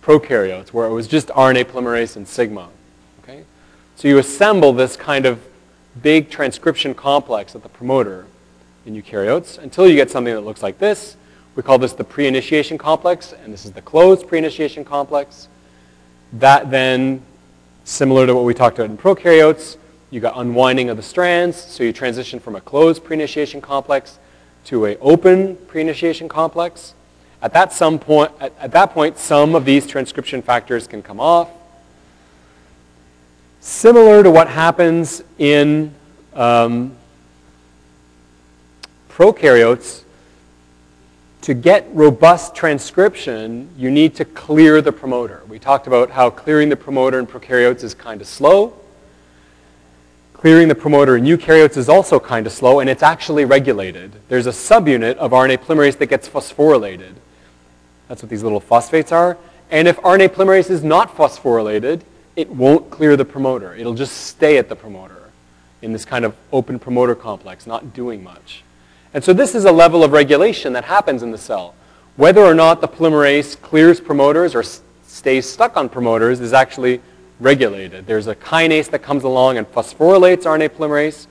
[0.01, 2.70] prokaryotes, where it was just RNA polymerase and sigma.
[3.24, 3.43] Okay?
[3.95, 5.39] So you assemble this kind of
[6.01, 8.26] big transcription complex at the promoter
[8.86, 11.16] in eukaryotes until you get something that looks like this.
[11.55, 15.47] We call this the pre-initiation complex, and this is the closed pre-initiation complex.
[16.33, 17.21] That then,
[17.83, 19.77] similar to what we talked about in prokaryotes,
[20.09, 24.17] you got unwinding of the strands, so you transition from a closed pre-initiation complex
[24.65, 26.93] to a open pre-initiation complex.
[27.41, 31.19] At that, some point, at, at that point, some of these transcription factors can come
[31.19, 31.49] off.
[33.59, 35.93] Similar to what happens in
[36.33, 36.95] um,
[39.09, 40.03] prokaryotes,
[41.43, 45.43] to get robust transcription, you need to clear the promoter.
[45.49, 48.73] We talked about how clearing the promoter in prokaryotes is kind of slow.
[50.31, 54.13] Clearing the promoter in eukaryotes is also kind of slow, and it's actually regulated.
[54.29, 57.13] There's a subunit of RNA polymerase that gets phosphorylated.
[58.07, 59.37] That's what these little phosphates are.
[59.69, 62.03] And if RNA polymerase is not phosphorylated,
[62.37, 63.75] it won't clear the promoter.
[63.75, 65.29] It'll just stay at the promoter
[65.81, 68.63] in this kind of open promoter complex, not doing much.
[69.14, 71.76] And so this is a level of regulation that happens in the cell.
[72.16, 74.64] Whether or not the polymerase clears promoters or
[75.07, 77.01] stays stuck on promoters is actually
[77.39, 78.05] regulated.
[78.05, 81.28] There's a kinase that comes along and phosphorylates RNA polymerase.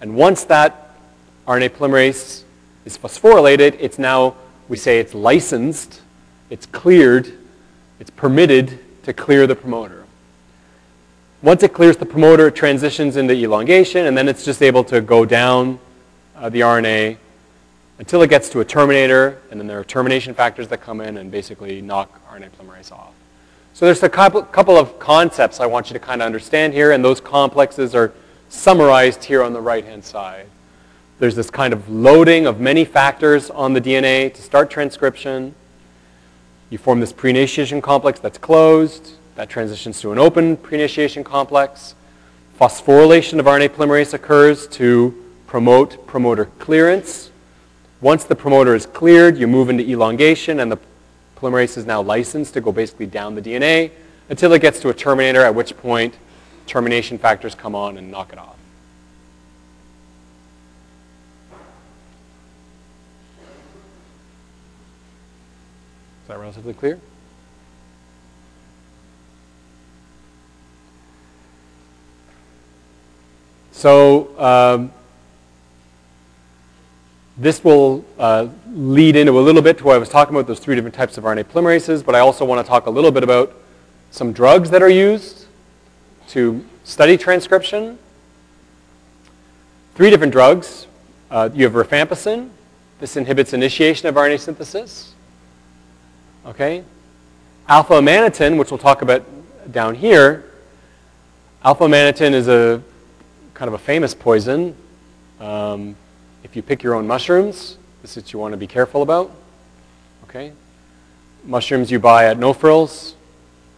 [0.00, 0.96] And once that
[1.46, 2.44] RNA polymerase
[2.84, 4.36] is phosphorylated, it's now,
[4.68, 6.02] we say it's licensed
[6.48, 7.32] it's cleared,
[7.98, 10.04] it's permitted to clear the promoter.
[11.42, 15.00] Once it clears the promoter, it transitions into elongation, and then it's just able to
[15.00, 15.78] go down
[16.36, 17.16] uh, the RNA
[17.98, 21.16] until it gets to a terminator, and then there are termination factors that come in
[21.16, 23.12] and basically knock RNA polymerase off.
[23.72, 27.04] So there's a couple, of concepts I want you to kind of understand here, and
[27.04, 28.12] those complexes are
[28.48, 30.46] summarized here on the right-hand side.
[31.18, 35.54] There's this kind of loading of many factors on the DNA to start transcription.
[36.70, 39.12] You form this pre-initiation complex that's closed.
[39.36, 41.94] That transitions to an open pre-initiation complex.
[42.58, 47.25] Phosphorylation of RNA polymerase occurs to promote promoter clearance.
[48.06, 50.78] Once the promoter is cleared, you move into elongation, and the
[51.34, 53.90] polymerase is now licensed to go basically down the DNA
[54.28, 56.14] until it gets to a terminator, at which point
[56.68, 58.54] termination factors come on and knock it off.
[66.22, 67.00] Is that relatively clear?
[73.72, 74.92] So um,
[77.38, 80.58] this will uh, lead into a little bit to what I was talking about, those
[80.58, 83.22] three different types of RNA polymerases, but I also want to talk a little bit
[83.22, 83.54] about
[84.10, 85.46] some drugs that are used
[86.28, 87.98] to study transcription.
[89.94, 90.86] Three different drugs.
[91.30, 92.50] Uh, you have rifampicin.
[93.00, 95.12] This inhibits initiation of RNA synthesis.
[96.46, 96.84] Okay?
[97.68, 99.24] Alpha-amanitin, which we'll talk about
[99.70, 100.44] down here.
[101.64, 102.82] Alpha-amanitin is a
[103.52, 104.74] kind of a famous poison.
[105.40, 105.96] Um,
[106.46, 109.32] if you pick your own mushrooms, this is what you want to be careful about.
[110.24, 110.52] Okay?
[111.44, 113.16] Mushrooms you buy at No Frills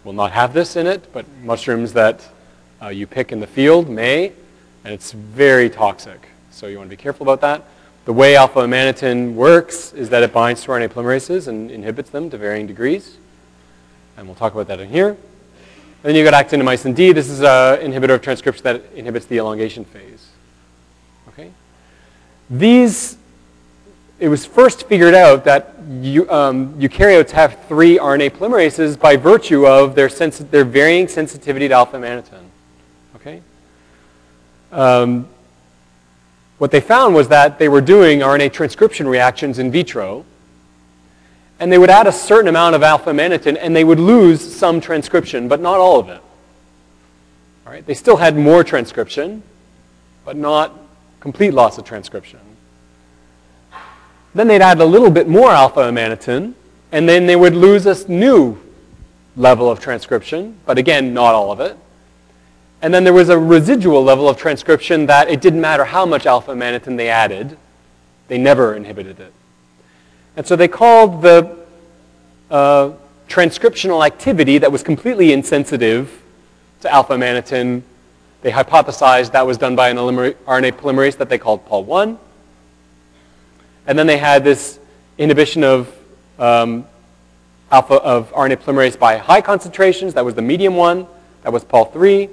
[0.04, 2.28] will not have this in it, but mushrooms that
[2.82, 4.34] uh, you pick in the field may,
[4.84, 6.28] and it's very toxic.
[6.50, 7.64] So you want to be careful about that.
[8.04, 12.36] The way alpha-amanitin works is that it binds to RNA polymerases and inhibits them to
[12.36, 13.16] varying degrees.
[14.18, 15.08] And we'll talk about that in here.
[15.08, 15.18] And
[16.02, 17.12] then you've got actinomycin D.
[17.12, 20.27] This is an inhibitor of transcription that inhibits the elongation phase.
[22.50, 23.18] These,
[24.18, 29.66] it was first figured out that you, um, eukaryotes have three RNA polymerases by virtue
[29.66, 32.42] of their, their varying sensitivity to alpha-amanitin.
[33.16, 33.42] Okay?
[34.72, 35.28] Um,
[36.58, 40.24] what they found was that they were doing RNA transcription reactions in vitro,
[41.60, 45.48] and they would add a certain amount of alpha-amanitin, and they would lose some transcription,
[45.48, 46.20] but not all of it.
[47.66, 47.84] All right?
[47.84, 49.42] They still had more transcription,
[50.24, 50.87] but not
[51.20, 52.40] complete loss of transcription.
[54.34, 56.54] Then they'd add a little bit more alpha-amanitin,
[56.92, 58.58] and then they would lose a new
[59.36, 61.76] level of transcription, but again, not all of it.
[62.80, 66.26] And then there was a residual level of transcription that it didn't matter how much
[66.26, 67.56] alpha-amanitin they added,
[68.28, 69.32] they never inhibited it.
[70.36, 71.56] And so they called the
[72.50, 72.92] uh,
[73.28, 76.22] transcriptional activity that was completely insensitive
[76.82, 77.82] to alpha-amanitin
[78.42, 82.18] they hypothesized that was done by an RNA polymerase that they called Pol1.
[83.86, 84.78] And then they had this
[85.16, 85.92] inhibition of
[86.38, 86.86] um,
[87.70, 90.14] alpha of RNA polymerase by high concentrations.
[90.14, 91.06] That was the medium one.
[91.42, 92.30] That was Pol3.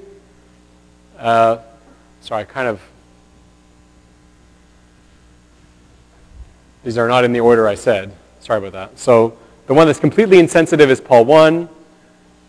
[1.18, 1.58] Uh,
[2.22, 2.82] sorry, kind of.
[6.84, 8.14] These are not in the order I said.
[8.41, 8.99] Sorry about that.
[8.99, 11.68] So the one that's completely insensitive is Pol1.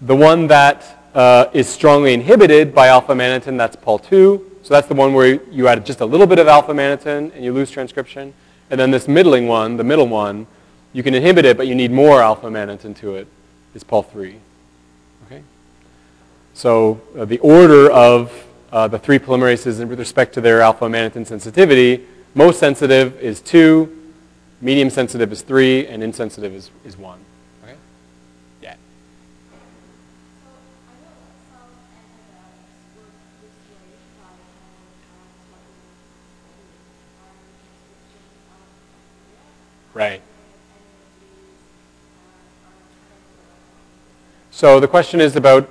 [0.03, 4.11] The one that uh, is strongly inhibited by alpha-amanitin, that's Pol2.
[4.63, 7.55] So that's the one where you add just a little bit of alpha-amanitin and you
[7.55, 8.35] lose transcription.
[8.71, 10.47] And then this middling one, the middle one,
[10.93, 13.29] you can inhibit it, but you need more alpha-amanitin to it,
[13.75, 14.37] is Pol3.
[15.25, 15.43] Okay?
[16.53, 18.31] So uh, the order of
[18.71, 22.05] uh, the three polymerases with respect to their alpha-amanitin sensitivity,
[22.35, 24.13] most sensitive is 2,
[24.61, 27.19] medium sensitive is 3, and insensitive is, is 1.
[39.97, 40.21] Right.
[44.51, 45.71] So the question is about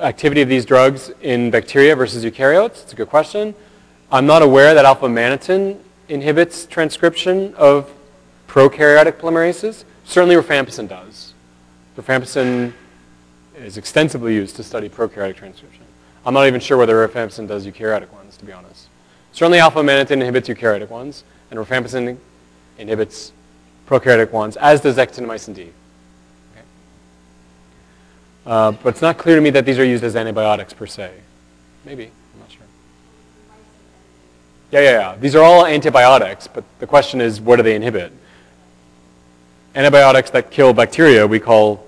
[0.00, 2.84] activity of these drugs in bacteria versus eukaryotes.
[2.84, 3.54] It's a good question.
[4.10, 7.92] I'm not aware that alpha-amanitin inhibits transcription of
[8.48, 9.84] prokaryotic polymerases.
[10.06, 11.34] Certainly rifampicin does.
[11.98, 12.72] Rifampicin
[13.56, 15.82] is extensively used to study prokaryotic transcription.
[16.24, 18.88] I'm not even sure whether rifampicin does eukaryotic ones, to be honest.
[19.32, 22.16] Certainly alpha-amanitin inhibits eukaryotic ones, and rifampicin
[22.78, 23.32] inhibits
[23.86, 25.62] prokaryotic ones, as does actinomycin D.
[25.62, 25.70] Okay.
[28.44, 31.12] Uh, but it's not clear to me that these are used as antibiotics per se.
[31.84, 32.66] Maybe, I'm not sure.
[34.72, 35.16] Yeah, yeah, yeah.
[35.16, 38.12] These are all antibiotics, but the question is, what do they inhibit?
[39.74, 41.86] Antibiotics that kill bacteria, we call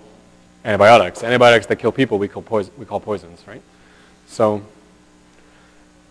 [0.65, 1.25] antibiotics.
[1.25, 3.63] Antibiotics that kill people, we call, poison, we call poisons, right?
[4.27, 4.63] So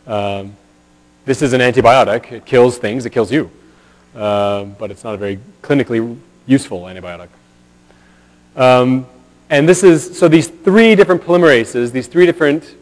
[0.07, 0.55] um,
[1.25, 2.31] this is an antibiotic.
[2.31, 3.05] It kills things.
[3.05, 3.51] It kills you.
[4.15, 7.29] Uh, but it's not a very clinically useful antibiotic.
[8.55, 9.05] Um,
[9.49, 12.75] And this is, so these three different polymerases, these three different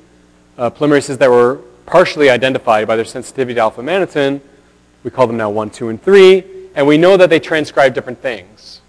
[0.57, 4.41] uh, polymerases that were partially identified by their sensitivity to alpha-amanitin,
[5.03, 8.19] we call them now 1, 2, and 3, and we know that they transcribe different
[8.19, 8.81] things.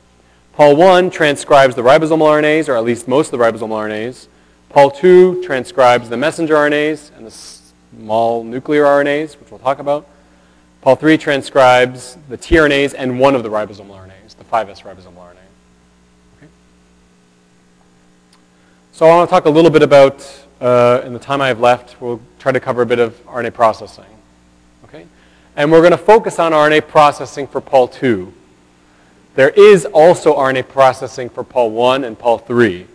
[0.55, 4.26] Pol 1 transcribes the ribosomal RNAs, or at least most of the ribosomal RNAs.
[4.70, 10.09] Pol 2 transcribes the messenger RNAs and the small nuclear RNAs, which we'll talk about.
[10.87, 15.47] Pol 3 transcribes the tRNAs and one of the ribosomal RNAs, the 5S ribosomal RNA.
[16.37, 16.47] Okay.
[18.93, 21.59] So I want to talk a little bit about, uh, in the time I have
[21.59, 24.05] left, we'll try to cover a bit of RNA processing.
[24.84, 25.07] Okay?
[25.57, 28.32] And we're going to focus on RNA processing for Pol 2.
[29.34, 32.87] There is also RNA processing for Pol 1 and Pol 3.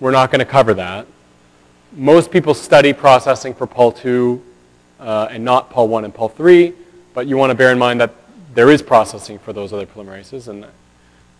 [0.00, 1.06] We're not going to cover that.
[1.92, 4.42] Most people study processing for Pol 2
[5.00, 6.72] uh, and not Pol 1 and Pol 3,
[7.14, 8.14] but you want to bear in mind that
[8.54, 10.48] there is processing for those other polymerases.
[10.48, 10.66] And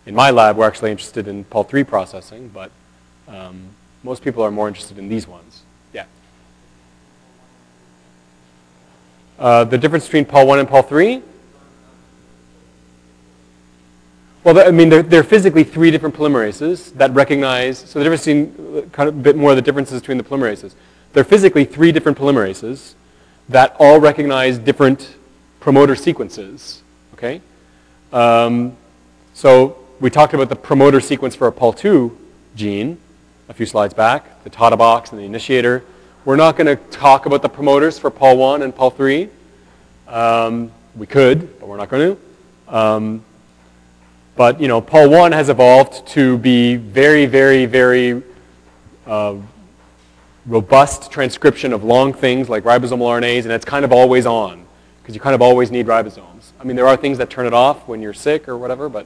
[0.05, 2.71] in my lab, we're actually interested in Pol 3 processing, but
[3.27, 3.69] um,
[4.03, 5.63] most people are more interested in these ones.
[5.93, 6.05] Yeah.
[9.37, 11.23] Uh, the difference between Pol 1 and Pol 3
[14.43, 18.89] Well, I mean, they're, they're, physically three different polymerases that recognize, so the difference between,
[18.91, 20.75] kind of a bit more of the differences between the polymerases.
[21.11, 22.93] They're physically three different polymerases
[23.49, 25.15] that all recognize different
[25.59, 26.81] promoter sequences,
[27.13, 27.41] okay?
[28.13, 28.77] Um,
[29.33, 32.15] so we talked about the promoter sequence for a Pol2
[32.55, 32.97] gene
[33.49, 35.83] a few slides back, the TATA box and the initiator.
[36.23, 39.27] We're not going to talk about the promoters for Pol1 and Pol3.
[40.07, 42.75] Um, we could, but we're not going to.
[42.75, 43.25] Um,
[44.35, 48.21] but you know, Pol 1 has evolved to be very, very, very
[49.07, 49.35] uh,
[50.45, 54.65] robust transcription of long things like ribosomal RNAs, and it's kind of always on
[55.01, 56.51] because you kind of always need ribosomes.
[56.59, 59.05] I mean, there are things that turn it off when you're sick or whatever, but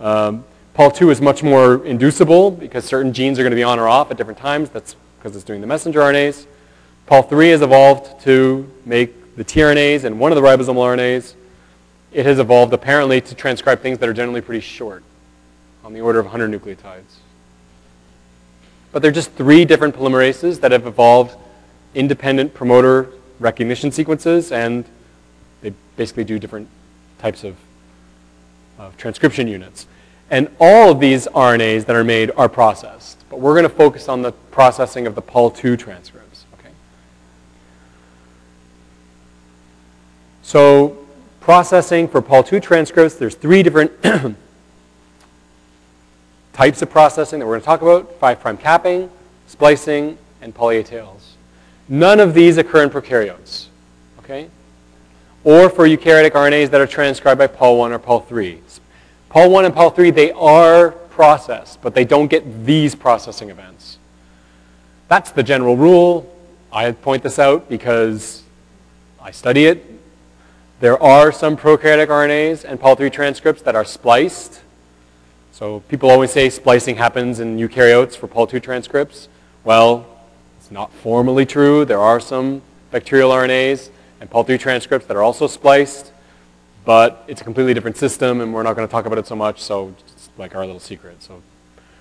[0.00, 0.44] um,
[0.74, 3.88] Pol 2 is much more inducible because certain genes are going to be on or
[3.88, 4.70] off at different times.
[4.70, 6.46] That's because it's doing the messenger RNAs.
[7.06, 11.34] Pol 3 has evolved to make the tRNAs and one of the ribosomal RNAs
[12.16, 15.02] it has evolved apparently to transcribe things that are generally pretty short,
[15.84, 17.16] on the order of 100 nucleotides.
[18.96, 21.36] But they're just three different polymerases that have evolved
[21.94, 24.86] independent promoter recognition sequences, and
[25.60, 26.66] they basically do different
[27.18, 27.56] types of,
[28.78, 29.86] of transcription units.
[30.30, 33.22] And all of these RNAs that are made are processed.
[33.28, 36.46] But we're going to focus on the processing of the Pol2 transcripts.
[36.54, 36.70] Okay?
[40.42, 41.06] So
[41.40, 43.92] processing for Pol2 transcripts, there's three different
[46.56, 49.10] types of processing that we're going to talk about, 5' capping,
[49.46, 51.34] splicing, and poly A tails.
[51.88, 53.66] None of these occur in prokaryotes,
[54.20, 54.48] okay?
[55.44, 58.58] Or for eukaryotic RNAs that are transcribed by Pol1 or Pol3.
[59.30, 63.98] Pol1 and Pol3, they are processed, but they don't get these processing events.
[65.08, 66.34] That's the general rule.
[66.72, 68.42] I point this out because
[69.20, 69.96] I study it
[70.78, 74.60] there are some prokaryotic RNAs and Pol3 transcripts that are spliced.
[75.56, 79.26] So people always say splicing happens in eukaryotes for Pol2 transcripts.
[79.64, 80.06] Well,
[80.58, 81.86] it's not formally true.
[81.86, 83.88] There are some bacterial RNAs
[84.20, 86.12] and Pol3 transcripts that are also spliced,
[86.84, 89.34] but it's a completely different system and we're not going to talk about it so
[89.34, 91.22] much, so it's like our little secret.
[91.22, 91.40] So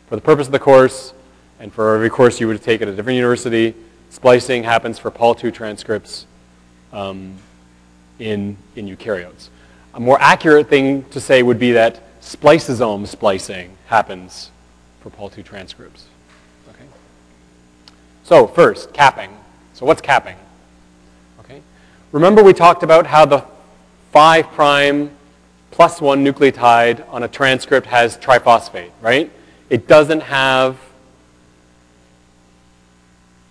[0.09, 1.13] for the purpose of the course,
[1.57, 3.73] and for every course you would take at a different university,
[4.09, 6.27] splicing happens for Pol2 transcripts.
[6.91, 7.37] Um,
[8.19, 9.47] in, in eukaryotes.
[9.93, 14.49] A more accurate thing to say would be that spliceosome splicing happens
[14.99, 16.05] for Pol2 transcripts.
[16.69, 16.85] Okay?
[18.23, 19.29] So first, capping.
[19.73, 20.35] So what's capping?
[21.41, 21.61] Okay?
[22.11, 23.45] Remember we talked about how the
[24.11, 25.11] 5 prime
[25.69, 29.31] plus 1 nucleotide on a transcript has triphosphate, right?
[29.69, 30.79] It doesn't have,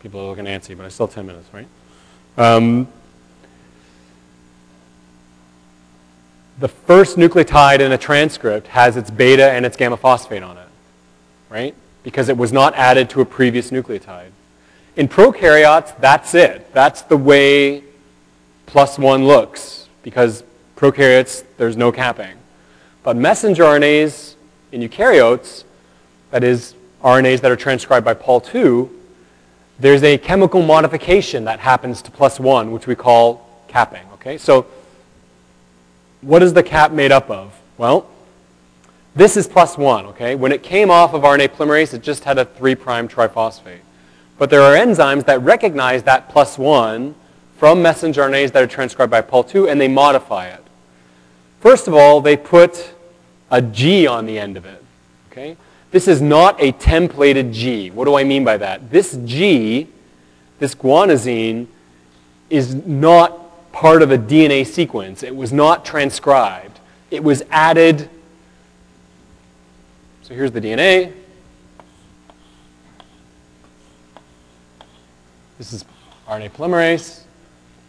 [0.01, 1.69] people are looking antsy, but I still have 10 minutes, right?
[2.37, 2.89] Um,
[6.59, 10.69] the first nucleotide in a transcript has its beta and its gamma phosphate on it,
[11.51, 11.75] right?
[12.03, 14.31] Because it was not added to a previous nucleotide.
[14.97, 16.73] In prokaryotes, that's it.
[16.73, 17.83] That's the way
[18.67, 20.45] plus one looks, because
[20.77, 22.37] prokaryotes, there's no capping.
[23.03, 24.35] But messenger RNAs
[24.71, 25.65] in eukaryotes,
[26.31, 28.89] that is, RNAs that are transcribed by Pol II,
[29.79, 34.39] there's a chemical modification that happens to plus one, which we call capping, okay?
[34.39, 34.67] So
[36.25, 37.53] what is the cap made up of?
[37.77, 38.09] Well,
[39.15, 40.35] this is plus 1, okay?
[40.35, 43.81] When it came off of RNA polymerase, it just had a 3' triphosphate.
[44.39, 47.15] But there are enzymes that recognize that plus 1
[47.57, 50.63] from messenger RNAs that are transcribed by Pol2, and they modify it.
[51.61, 52.93] First of all, they put
[53.51, 54.83] a G on the end of it,
[55.31, 55.57] okay?
[55.93, 57.91] This is not a templated G.
[57.91, 58.91] What do I mean by that?
[58.91, 59.87] This G,
[60.59, 61.69] this guanosine,
[62.51, 63.44] is not
[63.75, 65.25] part of a DNA sequence.
[65.25, 66.79] It was not transcribed.
[67.11, 68.09] It was added.
[70.23, 71.13] So here's the DNA.
[75.59, 75.85] This is
[76.29, 77.25] RNA polymerase.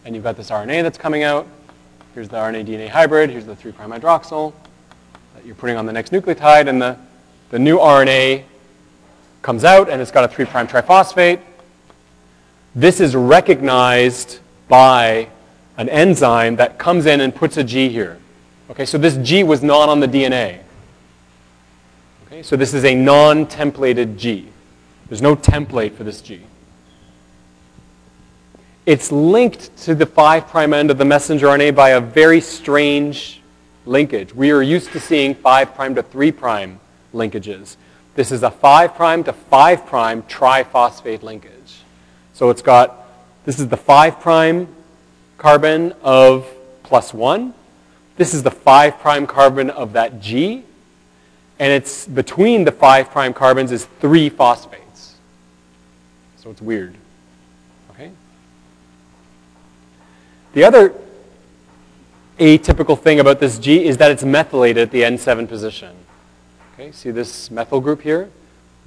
[0.04, 1.48] And you've got this RNA that's coming out.
[2.16, 3.30] Here's the RNA DNA hybrid.
[3.30, 4.54] Here's the 3' hydroxyl
[5.36, 6.68] that you're putting on the next nucleotide.
[6.68, 6.98] And the,
[7.52, 8.44] the new RNA
[9.44, 11.42] comes out and it's got a 3' triphosphate.
[12.74, 15.30] This is recognized by
[15.78, 18.18] an enzyme that comes in and puts a G here.
[18.70, 20.60] Okay, so this G was not on the DNA.
[22.28, 24.48] Okay, so this is a non-templated G.
[25.08, 26.42] There's no template for this G.
[28.86, 33.42] It's linked to the 5' end of the messenger RNA by a very strange
[33.86, 34.34] linkage.
[34.34, 36.32] We are used to seeing 5' to 3'
[37.14, 37.78] linkages.
[38.16, 39.80] This is a 5' to 5'
[40.28, 41.52] triphosphate linkage.
[42.34, 43.08] So it's got,
[43.46, 44.20] this is the 5'
[45.38, 46.48] carbon of
[46.84, 47.54] plus 1.
[48.18, 50.64] This is the 5' prime carbon of that G.
[51.60, 55.16] And it's between the 5' prime carbons is three phosphates.
[56.38, 56.96] So it's weird.
[57.92, 58.12] Okay?
[60.54, 60.94] The other
[62.40, 65.96] atypical thing about this G is that it's methylated at the N7 position.
[66.74, 68.30] Okay, see this methyl group here?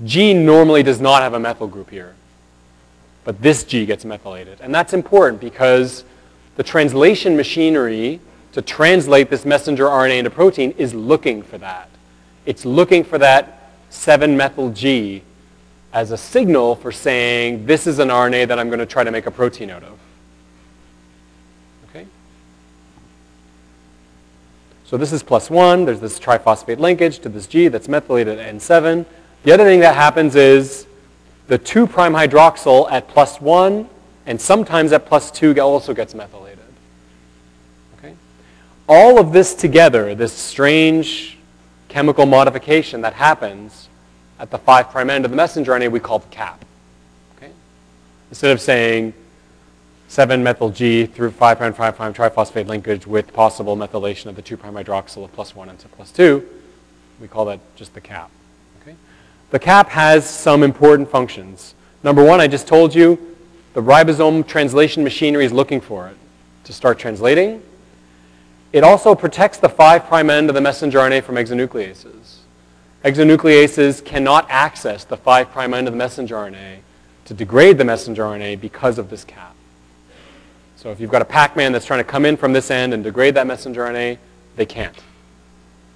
[0.04, 2.14] G normally does not have a methyl group here.
[3.24, 4.60] But this G gets methylated.
[4.60, 6.04] And that's important because
[6.58, 8.18] the translation machinery
[8.50, 11.88] to translate this messenger RNA into protein is looking for that.
[12.46, 15.22] It's looking for that 7-methyl G
[15.92, 19.12] as a signal for saying this is an RNA that I'm going to try to
[19.12, 20.00] make a protein out of.
[21.88, 22.08] Okay?
[24.84, 25.84] So this is plus 1.
[25.84, 29.06] There's this triphosphate linkage to this G that's methylated at N7.
[29.44, 30.88] The other thing that happens is
[31.46, 33.88] the 2' hydroxyl at plus 1
[34.26, 36.47] and sometimes at plus 2 also gets methylated.
[38.88, 41.36] All of this together, this strange
[41.88, 43.88] chemical modification that happens
[44.38, 46.64] at the 5' end of the messenger RNA, we call the cap.
[47.36, 47.50] Okay?
[48.30, 49.12] Instead of saying
[50.08, 51.76] 7-methyl G through 5' 5'
[52.14, 56.46] triphosphate linkage with possible methylation of the 2' hydroxyl of plus 1 into plus 2.
[57.20, 58.30] We call that just the cap.
[58.80, 58.96] Okay?
[59.50, 61.74] The cap has some important functions.
[62.02, 63.36] Number one, I just told you,
[63.74, 66.16] the ribosome translation machinery is looking for it
[66.64, 67.62] to start translating.
[68.72, 72.38] It also protects the 5' end of the messenger RNA from exonucleases.
[73.04, 76.78] Exonucleases cannot access the 5' end of the messenger RNA
[77.24, 79.54] to degrade the messenger RNA because of this cap.
[80.76, 83.02] So if you've got a Pac-Man that's trying to come in from this end and
[83.02, 84.18] degrade that messenger RNA,
[84.56, 84.96] they can't.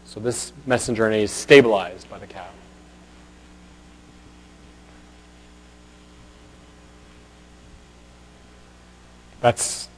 [0.04, 2.52] So this messenger RNA is stabilized by the cap.
[9.40, 9.88] That's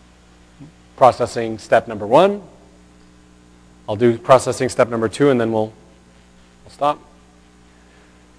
[0.97, 2.43] processing step number one.
[3.89, 5.73] I'll do processing step number two and then we'll,
[6.65, 6.99] we'll stop.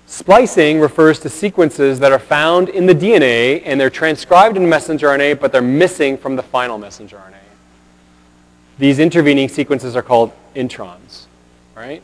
[0.07, 5.07] Splicing refers to sequences that are found in the DNA and they're transcribed in messenger
[5.07, 7.33] RNA, but they're missing from the final messenger RNA.
[8.77, 11.25] These intervening sequences are called introns,
[11.75, 12.03] right?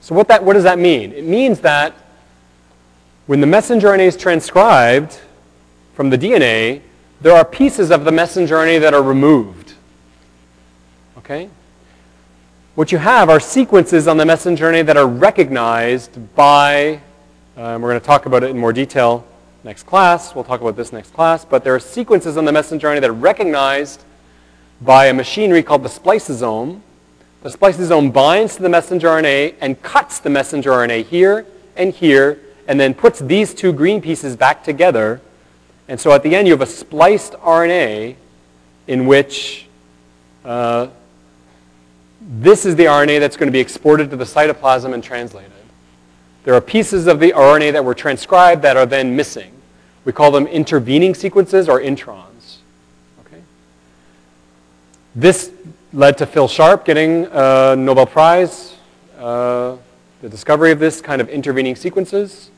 [0.00, 1.12] So what, that, what does that mean?
[1.12, 1.94] It means that
[3.26, 5.18] when the messenger RNA is transcribed
[5.94, 6.82] from the DNA,
[7.20, 9.74] there are pieces of the messenger RNA that are removed.
[11.18, 11.48] Okay?
[12.76, 17.00] What you have are sequences on the messenger RNA that are recognized by
[17.56, 19.26] um, we're going to talk about it in more detail
[19.64, 20.36] next class.
[20.36, 21.44] We'll talk about this next class.
[21.44, 24.04] But there are sequences on the messenger RNA that are recognized
[24.80, 26.80] by a machinery called the spliceosome.
[27.42, 32.38] The spliceosome binds to the messenger RNA and cuts the messenger RNA here and here
[32.68, 35.20] and then puts these two green pieces back together.
[35.88, 38.14] And so at the end you have a spliced RNA
[38.86, 39.66] in which
[40.44, 40.86] uh,
[42.20, 45.52] this is the RNA that's going to be exported to the cytoplasm and translated.
[46.44, 49.52] There are pieces of the RNA that were transcribed that are then missing.
[50.04, 52.58] We call them intervening sequences or introns.
[53.26, 53.42] Okay?
[55.14, 55.52] This
[55.92, 58.76] led to Phil Sharp getting a Nobel Prize,
[59.18, 59.76] uh,
[60.22, 62.50] the discovery of this kind of intervening sequences.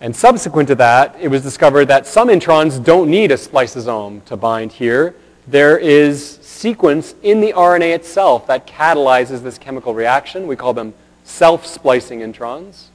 [0.00, 4.36] And subsequent to that, it was discovered that some introns don't need a spliceosome to
[4.36, 5.16] bind here.
[5.48, 10.48] There is sequence in the RNA itself that catalyzes this chemical reaction.
[10.48, 12.86] We call them self-splicing introns.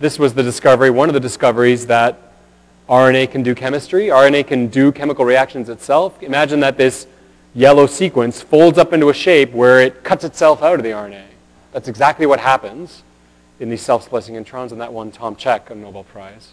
[0.00, 2.18] This was the discovery, one of the discoveries that
[2.88, 4.06] RNA can do chemistry.
[4.06, 6.20] RNA can do chemical reactions itself.
[6.20, 7.06] Imagine that this
[7.54, 11.26] yellow sequence folds up into a shape where it cuts itself out of the RNA.
[11.72, 13.04] That's exactly what happens
[13.60, 16.52] in these self-splicing introns, and that won Tom Cech a Nobel Prize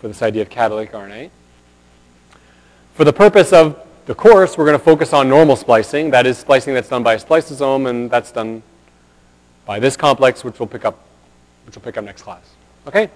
[0.00, 1.30] for this idea of catalytic RNA.
[2.94, 6.10] For the purpose of the course, we're going to focus on normal splicing.
[6.10, 8.62] That is splicing that's done by a spliceosome, and that's done
[9.64, 10.98] by this complex, which we'll pick up,
[11.64, 12.42] which we'll pick up next class.
[12.86, 13.08] Okay?